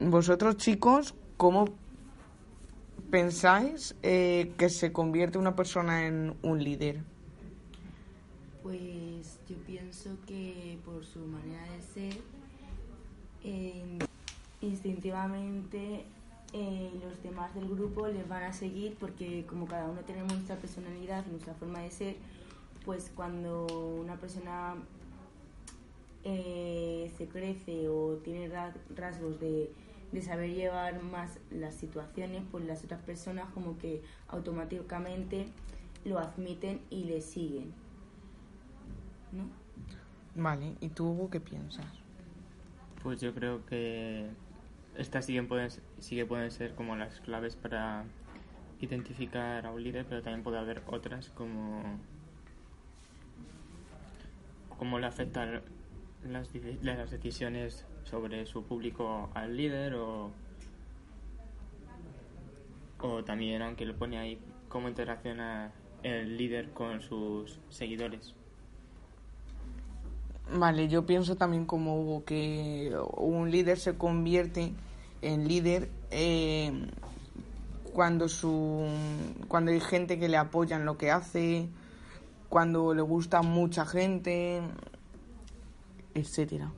[0.00, 1.68] Vosotros chicos, ¿cómo
[3.18, 7.04] pensáis eh, que se convierte una persona en un líder?
[8.60, 12.20] Pues yo pienso que por su manera de ser,
[13.44, 13.98] eh,
[14.60, 16.06] instintivamente
[16.52, 20.56] eh, los demás del grupo les van a seguir porque como cada uno tenemos nuestra
[20.56, 22.16] personalidad, nuestra forma de ser,
[22.84, 23.66] pues cuando
[24.00, 24.74] una persona
[26.24, 29.70] se crece o tiene ra- rasgos de,
[30.14, 35.48] de saber llevar más las situaciones, pues las otras personas como que automáticamente
[36.04, 37.72] lo admiten y le siguen.
[39.32, 39.48] ¿No?
[40.40, 41.86] Vale, ¿y tú Hugo, qué piensas?
[43.02, 44.28] Pues yo creo que
[44.96, 48.04] estas sí que pueden, sí que pueden ser como las claves para
[48.80, 51.82] identificar a un líder, pero también puede haber otras como
[54.78, 55.62] cómo le afectan
[56.24, 56.48] las,
[56.82, 60.30] las decisiones sobre su público al líder o,
[63.00, 68.34] o también, aunque lo pone ahí, cómo interacciona el líder con sus seguidores.
[70.52, 74.72] Vale, yo pienso también como Hugo que un líder se convierte
[75.22, 76.70] en líder eh,
[77.94, 78.86] cuando su
[79.48, 81.68] cuando hay gente que le apoya en lo que hace,
[82.50, 84.60] cuando le gusta mucha gente,
[86.14, 86.72] etcétera.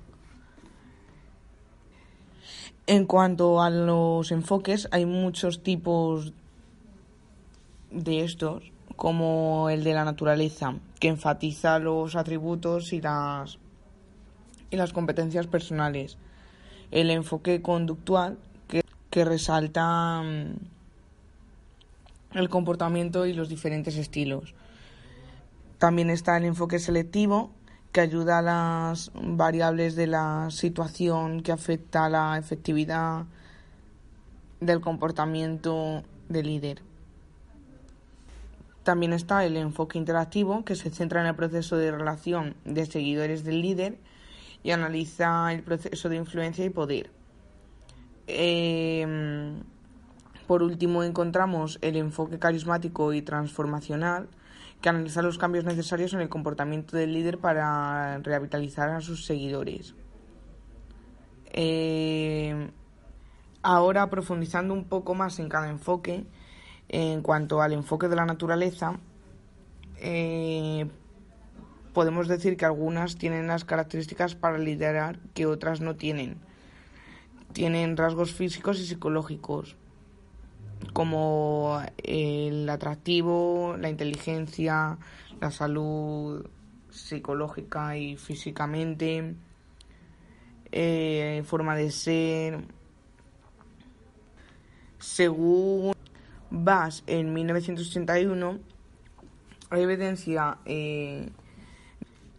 [2.86, 6.32] En cuanto a los enfoques, hay muchos tipos
[7.90, 13.58] de estos, como el de la naturaleza, que enfatiza los atributos y las,
[14.70, 16.16] y las competencias personales.
[16.92, 20.54] El enfoque conductual, que, que resalta mm,
[22.38, 24.54] el comportamiento y los diferentes estilos.
[25.78, 27.50] También está el enfoque selectivo,
[27.96, 33.24] que ayuda a las variables de la situación que afecta a la efectividad
[34.60, 36.82] del comportamiento del líder.
[38.82, 43.44] También está el enfoque interactivo, que se centra en el proceso de relación de seguidores
[43.44, 43.96] del líder
[44.62, 47.08] y analiza el proceso de influencia y poder.
[48.26, 49.54] Eh,
[50.46, 54.28] por último, encontramos el enfoque carismático y transformacional,
[54.86, 59.96] que analiza los cambios necesarios en el comportamiento del líder para revitalizar a sus seguidores.
[61.46, 62.70] Eh,
[63.62, 66.24] ahora, profundizando un poco más en cada enfoque,
[66.88, 69.00] en cuanto al enfoque de la naturaleza,
[69.96, 70.88] eh,
[71.92, 76.36] podemos decir que algunas tienen las características para liderar que otras no tienen.
[77.52, 79.74] Tienen rasgos físicos y psicológicos
[80.92, 84.98] como el atractivo, la inteligencia,
[85.40, 86.46] la salud
[86.90, 89.34] psicológica y físicamente,
[90.72, 92.64] eh, forma de ser.
[94.98, 95.92] Según
[96.50, 98.58] Bass en 1981,
[99.70, 101.28] hay evidencia eh,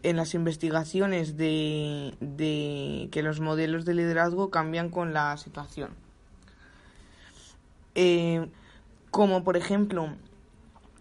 [0.03, 6.06] en las investigaciones de, de que los modelos de liderazgo cambian con la situación.
[7.99, 8.47] Eh,
[9.09, 10.09] como por ejemplo,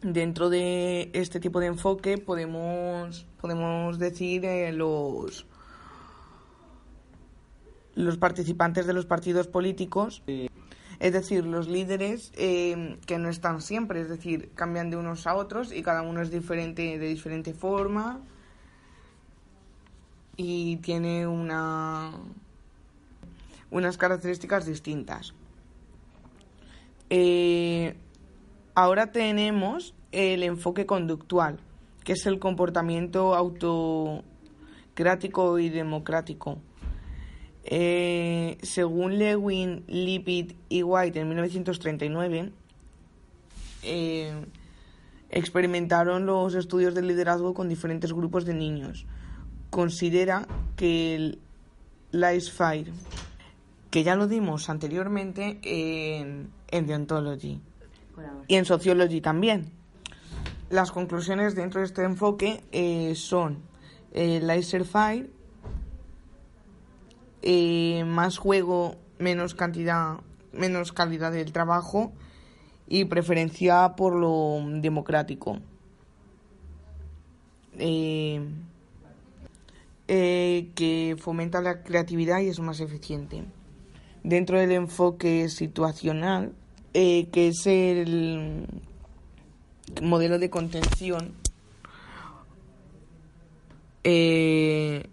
[0.01, 5.45] dentro de este tipo de enfoque podemos, podemos decir eh, los,
[7.95, 10.23] los participantes de los partidos políticos,
[10.99, 15.35] es decir, los líderes eh, que no están siempre, es decir, cambian de unos a
[15.35, 18.23] otros y cada uno es diferente de diferente forma
[20.39, 22.13] y tiene una
[23.71, 25.35] unas características distintas.
[27.11, 27.95] Eh,
[28.75, 31.61] ahora tenemos el enfoque conductual,
[32.05, 36.57] que es el comportamiento autocrático y democrático.
[37.65, 42.53] Eh, según Lewin, Lipid y White en 1939,
[43.83, 44.33] eh,
[45.31, 49.05] experimentaron los estudios de liderazgo con diferentes grupos de niños.
[49.71, 51.41] Considera que el
[52.13, 52.93] Life Fire,
[53.91, 57.61] que ya lo dimos anteriormente en en Deontology
[58.49, 59.71] y en Sociology también.
[60.71, 63.59] Las conclusiones dentro de este enfoque eh, son
[64.13, 65.31] eh, laser fire,
[67.43, 70.19] eh, más juego, menos cantidad,
[70.53, 72.13] menos calidad del trabajo
[72.89, 75.59] y preferencia por lo democrático.
[77.79, 78.41] Eh,
[80.09, 83.45] que fomenta la creatividad y es más eficiente
[84.27, 86.53] dentro del enfoque situacional,
[86.95, 88.67] eh, que es el
[90.03, 91.33] modelo de contención,
[94.03, 95.05] eh,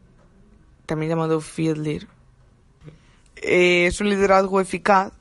[0.87, 2.07] también llamado Fielder.
[3.35, 5.13] Eh, es un liderazgo eficaz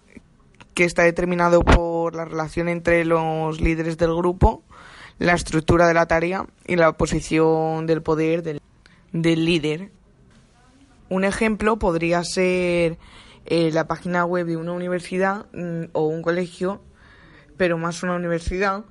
[0.72, 4.62] que está determinado por la relación entre los líderes del grupo,
[5.18, 8.62] la estructura de la tarea y la posición del poder del,
[9.12, 9.90] del líder.
[11.10, 12.96] Un ejemplo podría ser
[13.46, 16.80] eh, la página web de una universidad mm, o un colegio,
[17.56, 18.84] pero más una universidad,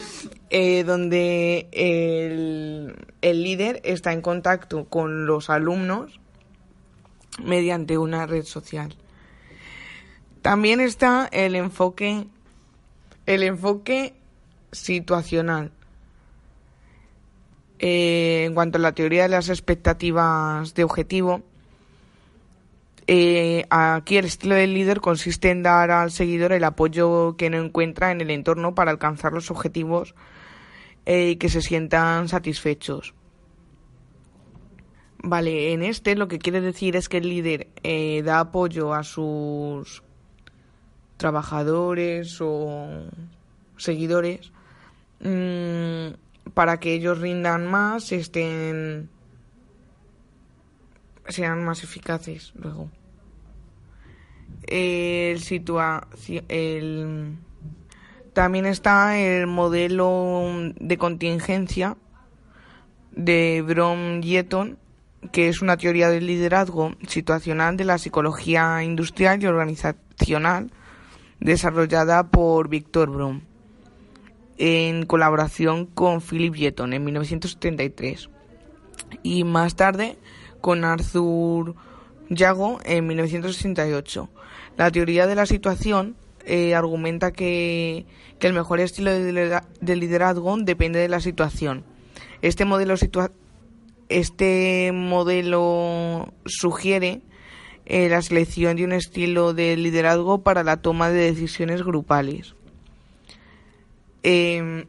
[0.49, 6.19] eh, donde el, el líder está en contacto con los alumnos
[7.43, 8.95] mediante una red social.
[10.41, 12.27] También está el enfoque,
[13.25, 14.15] el enfoque
[14.71, 15.71] situacional.
[17.79, 21.41] Eh, en cuanto a la teoría de las expectativas de objetivo,
[23.07, 27.57] eh, aquí el estilo del líder consiste en dar al seguidor el apoyo que no
[27.57, 30.15] encuentra en el entorno para alcanzar los objetivos
[31.05, 33.13] eh, y que se sientan satisfechos.
[35.23, 39.03] Vale, en este lo que quiere decir es que el líder eh, da apoyo a
[39.03, 40.03] sus
[41.17, 43.03] trabajadores o
[43.77, 44.51] seguidores
[45.19, 49.09] mm, para que ellos rindan más, estén
[51.27, 52.89] sean más eficaces luego.
[54.63, 55.41] El
[56.49, 57.37] el,
[58.33, 61.97] también está el modelo de contingencia
[63.11, 64.77] de Brom Yeton,
[65.31, 70.71] que es una teoría del liderazgo situacional de la psicología industrial y organizativa transaccional
[71.39, 73.41] desarrollada por Victor Brum
[74.57, 78.29] en colaboración con Philip Yetton en 1973
[79.23, 80.17] y más tarde
[80.61, 81.75] con Arthur
[82.29, 84.29] Yago en 1968.
[84.77, 88.05] La teoría de la situación eh, argumenta que,
[88.39, 91.83] el mejor estilo de liderazgo depende de la situación.
[92.41, 92.95] Este modelo,
[94.09, 94.91] este
[96.45, 97.21] sugiere
[97.85, 102.55] eh, la selección de un estilo de liderazgo para la toma de decisiones grupales.
[104.23, 104.85] Em,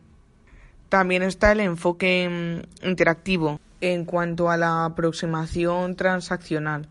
[0.89, 6.89] también está el enfoque mm, interactivo en cuanto a la aproximación transaccional,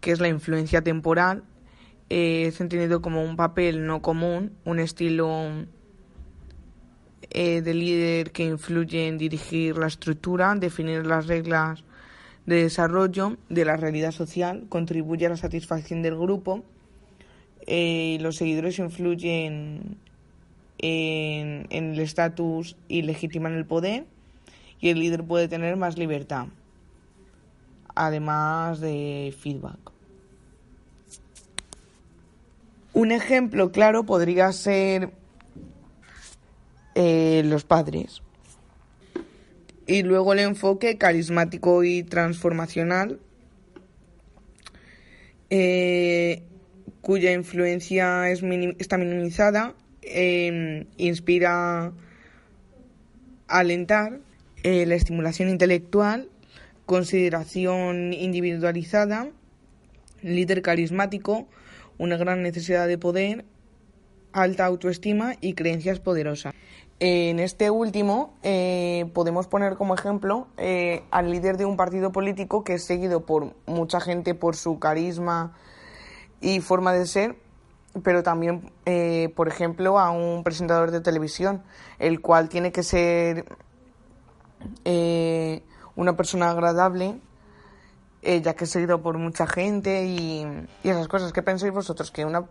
[0.00, 1.44] que es la influencia temporal,
[2.10, 5.50] eh, es entendido como un papel no común, un estilo
[7.30, 11.84] eh, de líder que influye en dirigir la estructura, definir las reglas
[12.44, 16.64] de desarrollo de la realidad social, contribuye a la satisfacción del grupo.
[17.68, 19.96] Eh, los seguidores influyen
[20.78, 24.06] en, el estatus y legitiman el poder
[24.82, 26.48] y el líder puede tener más libertad,
[27.94, 29.78] además de feedback.
[32.92, 35.12] Un ejemplo claro podría ser
[36.96, 38.22] eh, los padres.
[39.86, 43.20] Y luego el enfoque carismático y transformacional,
[45.48, 46.42] eh,
[47.02, 48.42] cuya influencia es
[48.78, 51.92] está minimizada, em, inspira a
[53.48, 54.18] alentar
[54.62, 56.28] eh, la estimulación intelectual,
[56.86, 59.28] consideración individualizada,
[60.22, 61.48] líder carismático,
[61.98, 63.44] una gran necesidad de poder,
[64.32, 66.54] alta autoestima y creencias poderosas.
[67.00, 72.62] En este último eh, podemos poner como ejemplo eh, al líder de un partido político
[72.62, 75.56] que es seguido por mucha gente por su carisma
[76.40, 77.34] y forma de ser,
[78.04, 78.70] pero también,
[79.34, 81.62] por ejemplo, a un presentador de televisión,
[81.98, 83.44] el cual tiene que ser
[85.94, 87.18] una persona agradable,
[88.22, 90.46] ya que es seguido por mucha gente y,
[90.82, 91.32] y esas cosas.
[91.32, 92.10] ¿Qué pensáis vosotros?
[92.10, 92.44] Que una,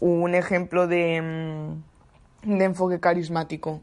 [0.00, 1.96] un ejemplo de mm,
[2.46, 3.82] de enfoque carismático?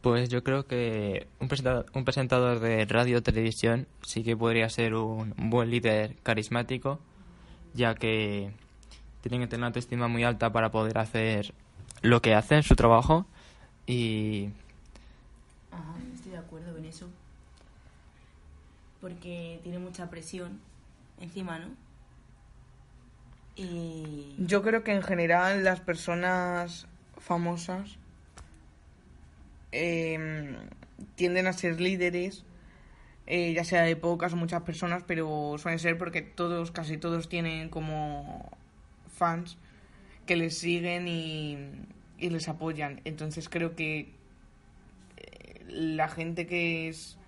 [0.00, 4.68] Pues yo creo que un presentador, un presentador de radio o televisión sí que podría
[4.70, 6.98] ser un buen líder carismático,
[7.74, 8.50] ya que
[9.20, 11.52] tienen que tener una autoestima muy alta para poder hacer
[12.00, 13.26] lo que hacen, su trabajo,
[13.86, 14.50] y...
[15.70, 17.08] Ajá, estoy de acuerdo con eso.
[19.00, 20.60] Porque tiene mucha presión
[21.20, 21.68] encima, ¿no?
[23.56, 24.34] Y...
[24.38, 26.86] Yo creo que en general las personas
[27.18, 27.98] famosas
[29.72, 30.56] em,
[31.14, 32.44] tienden a ser líderes,
[33.26, 37.28] eh, ya sea de pocas o muchas personas, pero suelen ser porque todos, casi todos
[37.28, 38.50] tienen como
[39.14, 39.58] fans
[40.26, 41.58] que les siguen y,
[42.18, 43.00] les apoyan.
[43.04, 44.14] Entonces creo que
[45.70, 47.18] la gente que es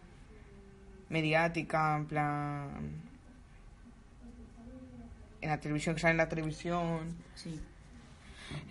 [1.08, 3.02] mediática, en plan
[5.40, 7.60] en la televisión, que sale en la televisión, sí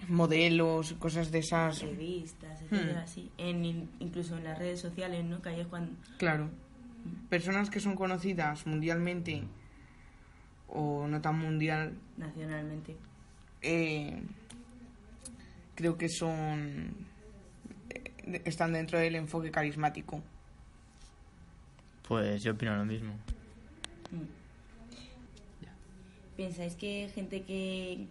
[0.07, 1.81] modelos, cosas de esas.
[1.81, 3.05] Revistas, etcétera,
[3.37, 5.41] En, incluso en las redes sociales, ¿no?
[5.41, 5.93] Que cuando...
[6.17, 6.49] Claro.
[7.29, 9.43] Personas que son conocidas mundialmente
[10.67, 11.97] o no tan mundial.
[12.17, 12.95] Nacionalmente.
[13.61, 14.21] Eh,
[15.75, 17.10] creo que son.
[18.45, 20.21] Están dentro del enfoque carismático.
[22.07, 23.13] Pues yo opino lo mismo.
[24.11, 24.41] Mm.
[26.37, 28.07] ¿Pensáis que gente que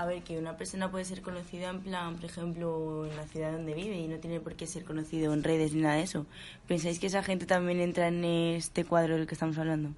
[0.00, 3.52] a ver, que una persona puede ser conocida en plan, por ejemplo, en la ciudad
[3.52, 6.24] donde vive y no tiene por qué ser conocido en redes ni nada de eso.
[6.66, 9.90] ¿Pensáis que esa gente también entra en este cuadro del que estamos hablando?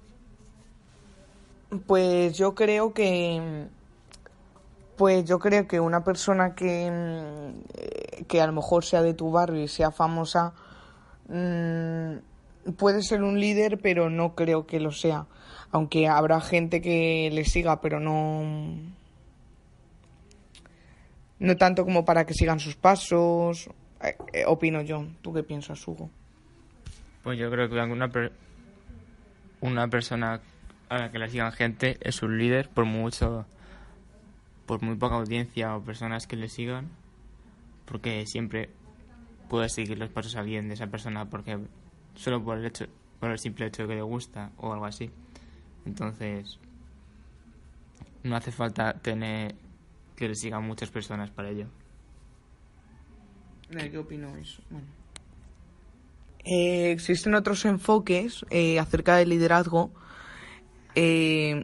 [1.87, 3.67] Pues yo creo que
[4.97, 7.53] pues yo creo que una persona que,
[8.27, 10.53] que a lo mejor sea de tu barrio y sea famosa
[11.27, 15.25] mm, puede ser un líder, pero no creo que lo sea.
[15.71, 18.43] Aunque habrá gente que le siga, pero no
[21.39, 23.69] no tanto como para que sigan sus pasos,
[24.01, 25.05] eh, eh, opino yo.
[25.21, 26.09] ¿Tú qué piensas, Hugo?
[27.23, 28.09] Pues yo creo que una,
[29.59, 30.41] una persona
[30.89, 33.45] a la que la sigan gente es un líder por mucho
[34.65, 36.89] por muy poca audiencia o personas que le sigan
[37.85, 38.69] porque siempre
[39.49, 41.59] puede seguir los pasos a alguien de esa persona porque
[42.15, 42.85] solo por el hecho
[43.19, 45.11] por el simple hecho de que le gusta o algo así
[45.85, 46.59] entonces
[48.23, 49.55] no hace falta tener
[50.15, 51.67] que le sigan muchas personas para ello.
[53.69, 54.61] ¿Qué opino eso?
[54.69, 54.87] Bueno.
[56.45, 59.91] Eh, existen otros enfoques eh, acerca del liderazgo.
[60.95, 61.63] Eh,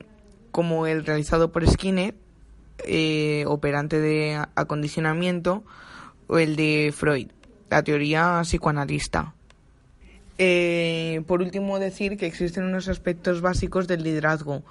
[0.52, 2.16] como el realizado por Skinner,
[2.86, 5.63] eh, operante de acondicionamiento,
[6.27, 7.27] o el de Freud,
[7.69, 9.34] la teoría psicoanalista.
[10.38, 14.63] Eh, por último, decir que existen unos aspectos básicos del liderazgo,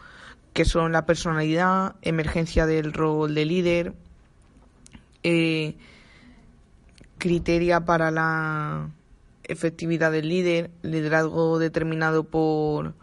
[0.54, 3.92] que son la personalidad, emergencia del rol de líder,
[5.22, 5.76] eh,
[7.18, 8.90] criteria para la
[9.44, 12.94] efectividad del líder, liderazgo determinado por,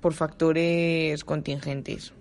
[0.00, 2.12] por factores contingentes.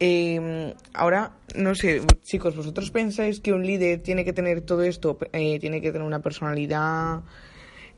[0.00, 5.18] Eh, ahora, no sé, chicos, ¿vosotros pensáis que un líder tiene que tener todo esto?
[5.32, 7.22] Eh, tiene que tener una personalidad,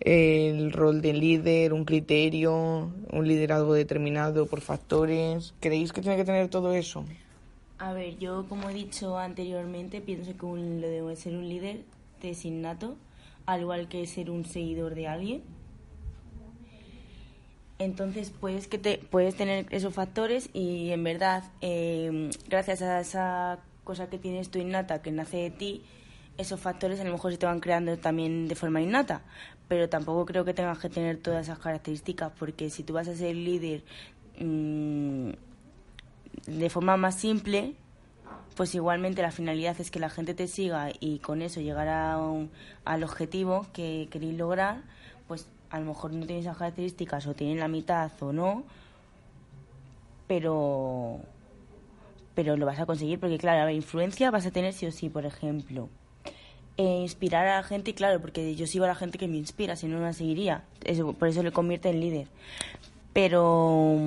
[0.00, 5.54] el rol de líder, un criterio, un liderazgo determinado por factores.
[5.60, 7.04] ¿Creéis que tiene que tener todo eso?
[7.78, 11.82] A ver, yo como he dicho anteriormente, pienso que un, lo de ser un líder
[12.22, 12.96] es innato,
[13.46, 15.42] al igual que ser un seguidor de alguien.
[17.80, 23.58] Entonces puedes que te puedes tener esos factores y en verdad em, gracias a esa
[23.84, 25.82] cosa que tienes tú innata que nace de ti
[26.36, 29.22] esos factores a lo mejor se te van creando también de forma innata.
[29.66, 33.16] Pero tampoco creo que tengas que tener todas esas características porque si tú vas a
[33.16, 33.82] ser líder
[34.38, 35.30] mm,
[36.48, 37.76] de forma más simple
[38.56, 42.20] pues igualmente la finalidad es que la gente te siga y con eso llegar a
[42.84, 44.82] al objetivo que queréis lograr
[45.28, 48.64] pues a lo mejor no tiene esas características o tienen la mitad o no,
[50.26, 51.20] pero
[52.34, 55.08] pero lo vas a conseguir porque claro, la influencia vas a tener sí o sí,
[55.08, 55.88] por ejemplo.
[56.76, 59.76] E inspirar a la gente, claro, porque yo sigo a la gente que me inspira,
[59.76, 60.64] si no, no la seguiría.
[60.84, 62.28] Eso, por eso le convierte en líder.
[63.12, 63.98] Pero,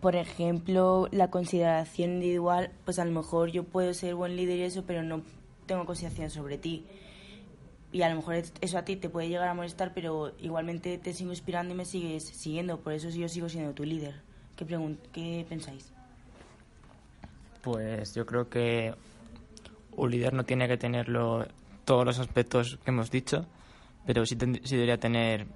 [0.00, 4.62] por ejemplo, la consideración individual, pues a lo mejor yo puedo ser buen líder y
[4.64, 5.22] eso, pero no
[5.66, 6.84] tengo consideración sobre ti
[7.94, 11.12] y a lo mejor eso a ti te puede llegar a molestar, pero igualmente te
[11.12, 14.16] sigo inspirando y me sigues siguiendo, por eso yo sigo siendo tu líder.
[14.56, 14.66] ¿Qué,
[15.12, 15.92] qué pensáis?
[17.62, 18.92] Pues yo creo que
[19.92, 21.46] un líder no tiene que tenerlo
[21.84, 23.46] todos los aspectos que hemos dicho,
[24.04, 25.46] pero sí, sí debería tener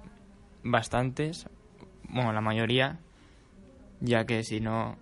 [0.63, 1.45] bastantes,
[2.07, 2.99] bueno, la mayoría,
[3.99, 4.95] ya que si no,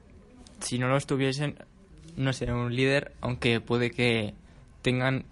[0.60, 1.60] si no lo estuviesen,
[2.16, 4.34] no sería un líder, aunque puede que
[4.82, 5.26] tengan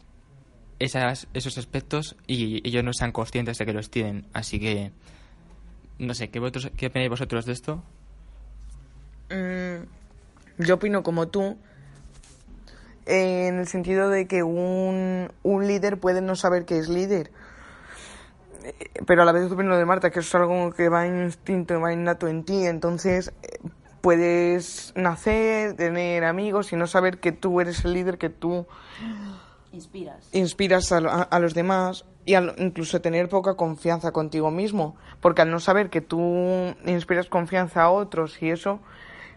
[0.80, 4.26] esas, esos aspectos y ellos no sean conscientes de que los tienen.
[4.34, 4.92] Así que,
[6.00, 7.84] no sé, ¿qué, vosotros, qué opináis vosotros de esto?
[9.30, 11.58] Mm, yo opino como tú,
[13.06, 17.32] en el sentido de que un, un líder puede no saber que es líder.
[19.06, 22.28] Pero a la vez opino de Marta, que es algo que va instinto, va innato
[22.28, 22.66] en ti.
[22.66, 23.32] Entonces,
[24.02, 28.66] puedes nacer, tener amigos y no saber que tú eres el líder, que tú
[29.76, 30.30] Inspiras.
[30.32, 35.90] Inspiras a, los demás y incluso tener poca confianza contigo mismo, porque al no saber
[35.90, 36.18] que tú
[36.86, 38.80] inspiras confianza a otros y eso,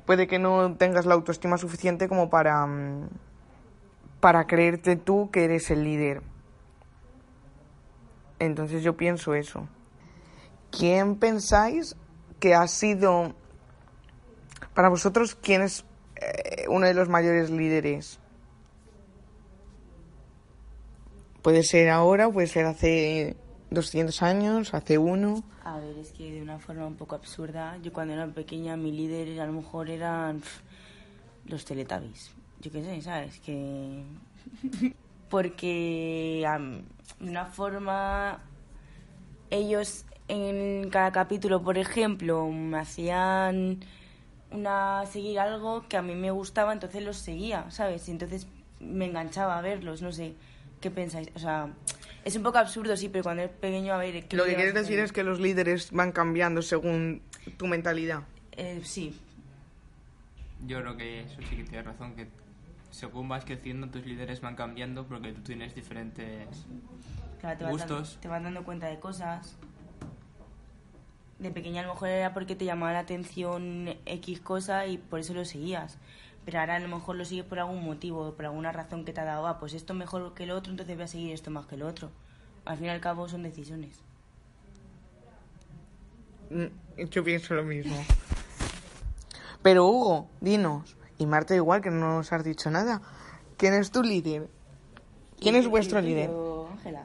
[0.07, 3.09] puede que no tengas la autoestima suficiente como para, mm,
[4.21, 6.23] para creerte tú que eres el líder.
[8.39, 9.67] Entonces yo pienso eso.
[10.71, 11.97] ¿Quién pensáis
[12.39, 13.35] que ha sido,
[14.73, 15.85] para vosotros, quién es
[16.15, 18.21] eh, uno de los mayores líderes?
[21.43, 23.37] Puede ser ahora, puede ser hace
[23.71, 25.45] 200 años, hace uno.
[25.65, 28.93] A ver, es que de una forma un poco absurda, yo cuando era pequeña mi
[28.93, 30.43] líder a lo mejor eran
[31.47, 32.33] los Teletubbies.
[32.61, 33.39] Yo qué sé, ¿sabes?
[33.41, 34.03] Que...
[35.29, 36.47] Porque
[37.21, 38.41] de una forma
[39.51, 43.81] ellos en cada capítulo, por ejemplo, me hacían
[44.51, 48.09] una seguir algo que a mí me gustaba, entonces los seguía, ¿sabes?
[48.09, 48.47] Y entonces
[48.81, 50.35] me enganchaba a verlos, no sé.
[50.81, 51.31] ¿Qué pensáis?
[51.35, 51.71] O sea,
[52.25, 54.27] es un poco absurdo, sí, pero cuando es pequeño, a ver...
[54.33, 57.23] Lo que quieres decir es que los líderes van cambiando según
[57.57, 58.23] tu mentalidad.
[58.53, 59.19] Eh, sí.
[60.67, 62.29] Yo creo que eso sí que tienes razón, que
[62.91, 66.49] según vas creciendo tus líderes van cambiando porque tú tienes diferentes
[67.41, 68.19] claro, te gustos.
[68.21, 69.57] te vas dando cuenta de cosas.
[71.39, 75.21] De pequeña a lo mejor era porque te llamaba la atención X cosa y por
[75.21, 75.99] eso lo seguías
[76.49, 79.21] pero ahora a lo mejor lo sigues por algún motivo, por alguna razón que te
[79.21, 81.67] ha dado, ah, pues esto mejor que lo otro, entonces voy a seguir esto más
[81.67, 82.11] que lo otro.
[82.65, 83.97] Al fin y al cabo son decisiones.
[86.49, 87.95] Mm, yo pienso lo mismo.
[89.63, 93.03] Pero Hugo, dinos, y Marta igual que no nos has dicho nada,
[93.59, 94.49] ¿quién es tu líder?
[95.39, 96.31] ¿Quién es vuestro líder?
[96.71, 97.03] Ángela.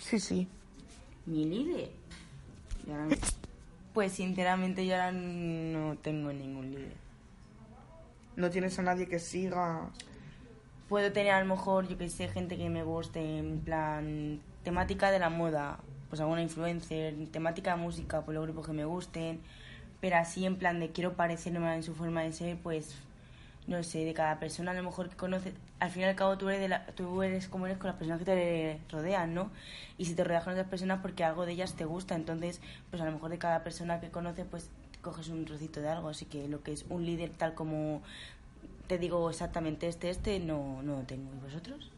[0.00, 0.48] Sí, sí.
[1.26, 1.92] ¿Mi líder?
[3.94, 7.03] Pues sinceramente yo ahora no tengo ningún líder
[8.36, 9.90] no tienes a nadie que siga.
[10.88, 15.10] Puedo tener a lo mejor, yo que sé, gente que me guste, en plan, temática
[15.10, 15.78] de la moda,
[16.08, 19.40] pues alguna influencer, temática de música, por los grupos que me gusten,
[20.00, 22.94] pero así en plan de quiero parecerme en su forma de ser, pues
[23.66, 26.36] no sé, de cada persona a lo mejor que conoces, al fin y al cabo
[26.36, 29.50] tú eres, de la, tú eres como eres con las personas que te rodean, ¿no?
[29.96, 32.60] Y si te rodeas con otras personas porque algo de ellas te gusta, entonces
[32.90, 34.68] pues a lo mejor de cada persona que conoces pues
[35.04, 38.02] coges un trocito de algo, así que lo que es un líder tal como
[38.88, 41.30] te digo exactamente este, este, no, no lo tengo.
[41.32, 41.92] ¿Y vosotros?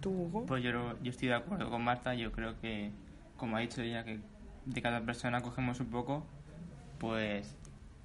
[0.00, 0.46] ¿Tú, Hugo?
[0.46, 2.90] Pues yo, yo estoy de acuerdo con Marta, yo creo que,
[3.36, 4.20] como ha dicho ella, que
[4.64, 6.24] de cada persona cogemos un poco,
[6.98, 7.54] pues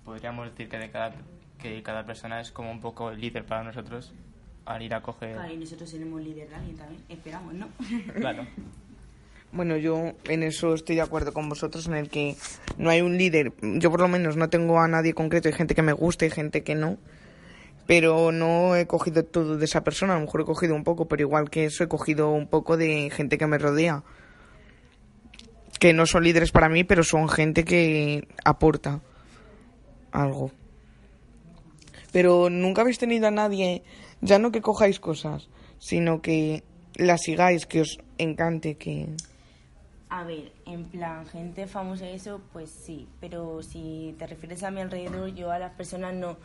[0.03, 1.13] podríamos decir que de cada
[1.57, 4.13] que cada persona es como un poco el líder para nosotros
[4.65, 5.33] al ir a coger...
[5.33, 7.67] Claro, y nosotros seremos líder de alguien también, esperamos, ¿no?
[8.15, 8.45] Claro.
[9.51, 12.35] Bueno, yo en eso estoy de acuerdo con vosotros, en el que
[12.77, 13.53] no hay un líder.
[13.61, 16.29] Yo por lo menos no tengo a nadie concreto, hay gente que me gusta y
[16.29, 16.97] gente que no.
[17.85, 21.07] Pero no he cogido todo de esa persona, a lo mejor he cogido un poco,
[21.07, 24.03] pero igual que eso he cogido un poco de gente que me rodea.
[25.79, 29.01] Que no son líderes para mí, pero son gente que aporta
[30.11, 30.51] algo.
[32.11, 33.83] Pero nunca habéis tenido a nadie,
[34.19, 36.63] ya no que cojáis cosas, sino que
[36.95, 39.07] las sigáis, que os encante, que...
[40.09, 44.71] A ver, en plan, gente famosa y eso, pues sí, pero si te refieres a
[44.71, 46.37] mi alrededor, yo a las personas no.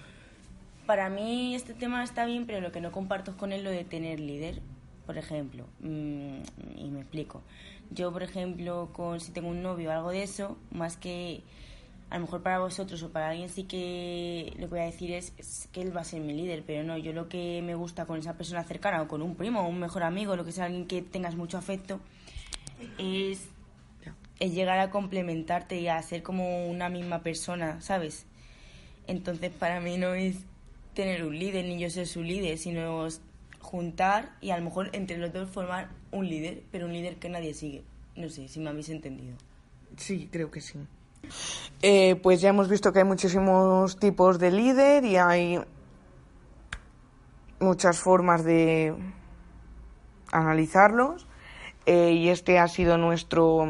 [0.87, 3.71] Para mí este tema está bien, pero lo que no comparto es con él lo
[3.71, 4.61] de tener líder,
[5.07, 5.67] por ejemplo.
[5.81, 6.43] Mm,
[6.77, 7.43] y me explico.
[7.91, 11.43] Yo, por ejemplo, con si tengo un novio o algo de eso, más que
[12.13, 15.13] a lo mejor para vosotros o para alguien sí que lo que voy a decir
[15.13, 15.33] es,
[15.73, 18.19] que él va a ser mi líder, pero no, yo lo que me gusta con
[18.19, 20.87] esa persona cercana o con un primo o un mejor amigo, lo que sea alguien
[20.87, 22.01] que tengas mucho afecto,
[22.99, 23.49] es,
[24.39, 28.27] es llegar a complementarte y a ser como una misma persona, ¿sabes?
[29.07, 30.37] Entonces para mí no es
[30.95, 33.07] tener un líder ni yo ser su líder, sino
[33.61, 37.29] juntar y a lo mejor entre los dos formar un líder, pero un líder que
[37.29, 37.83] nadie sigue.
[38.17, 39.37] No sé si me habéis entendido.
[39.97, 40.79] Sí, creo que sí.
[41.81, 45.61] Eh, pues ya hemos visto que hay muchísimos tipos de líder y hay
[47.61, 48.95] muchas formas de
[50.31, 51.27] analizarlos.
[51.87, 53.67] Eh, y este ha sido nuestro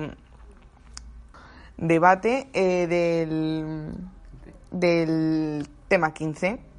[1.83, 3.93] debate eh, del,
[4.70, 6.72] del tema 15.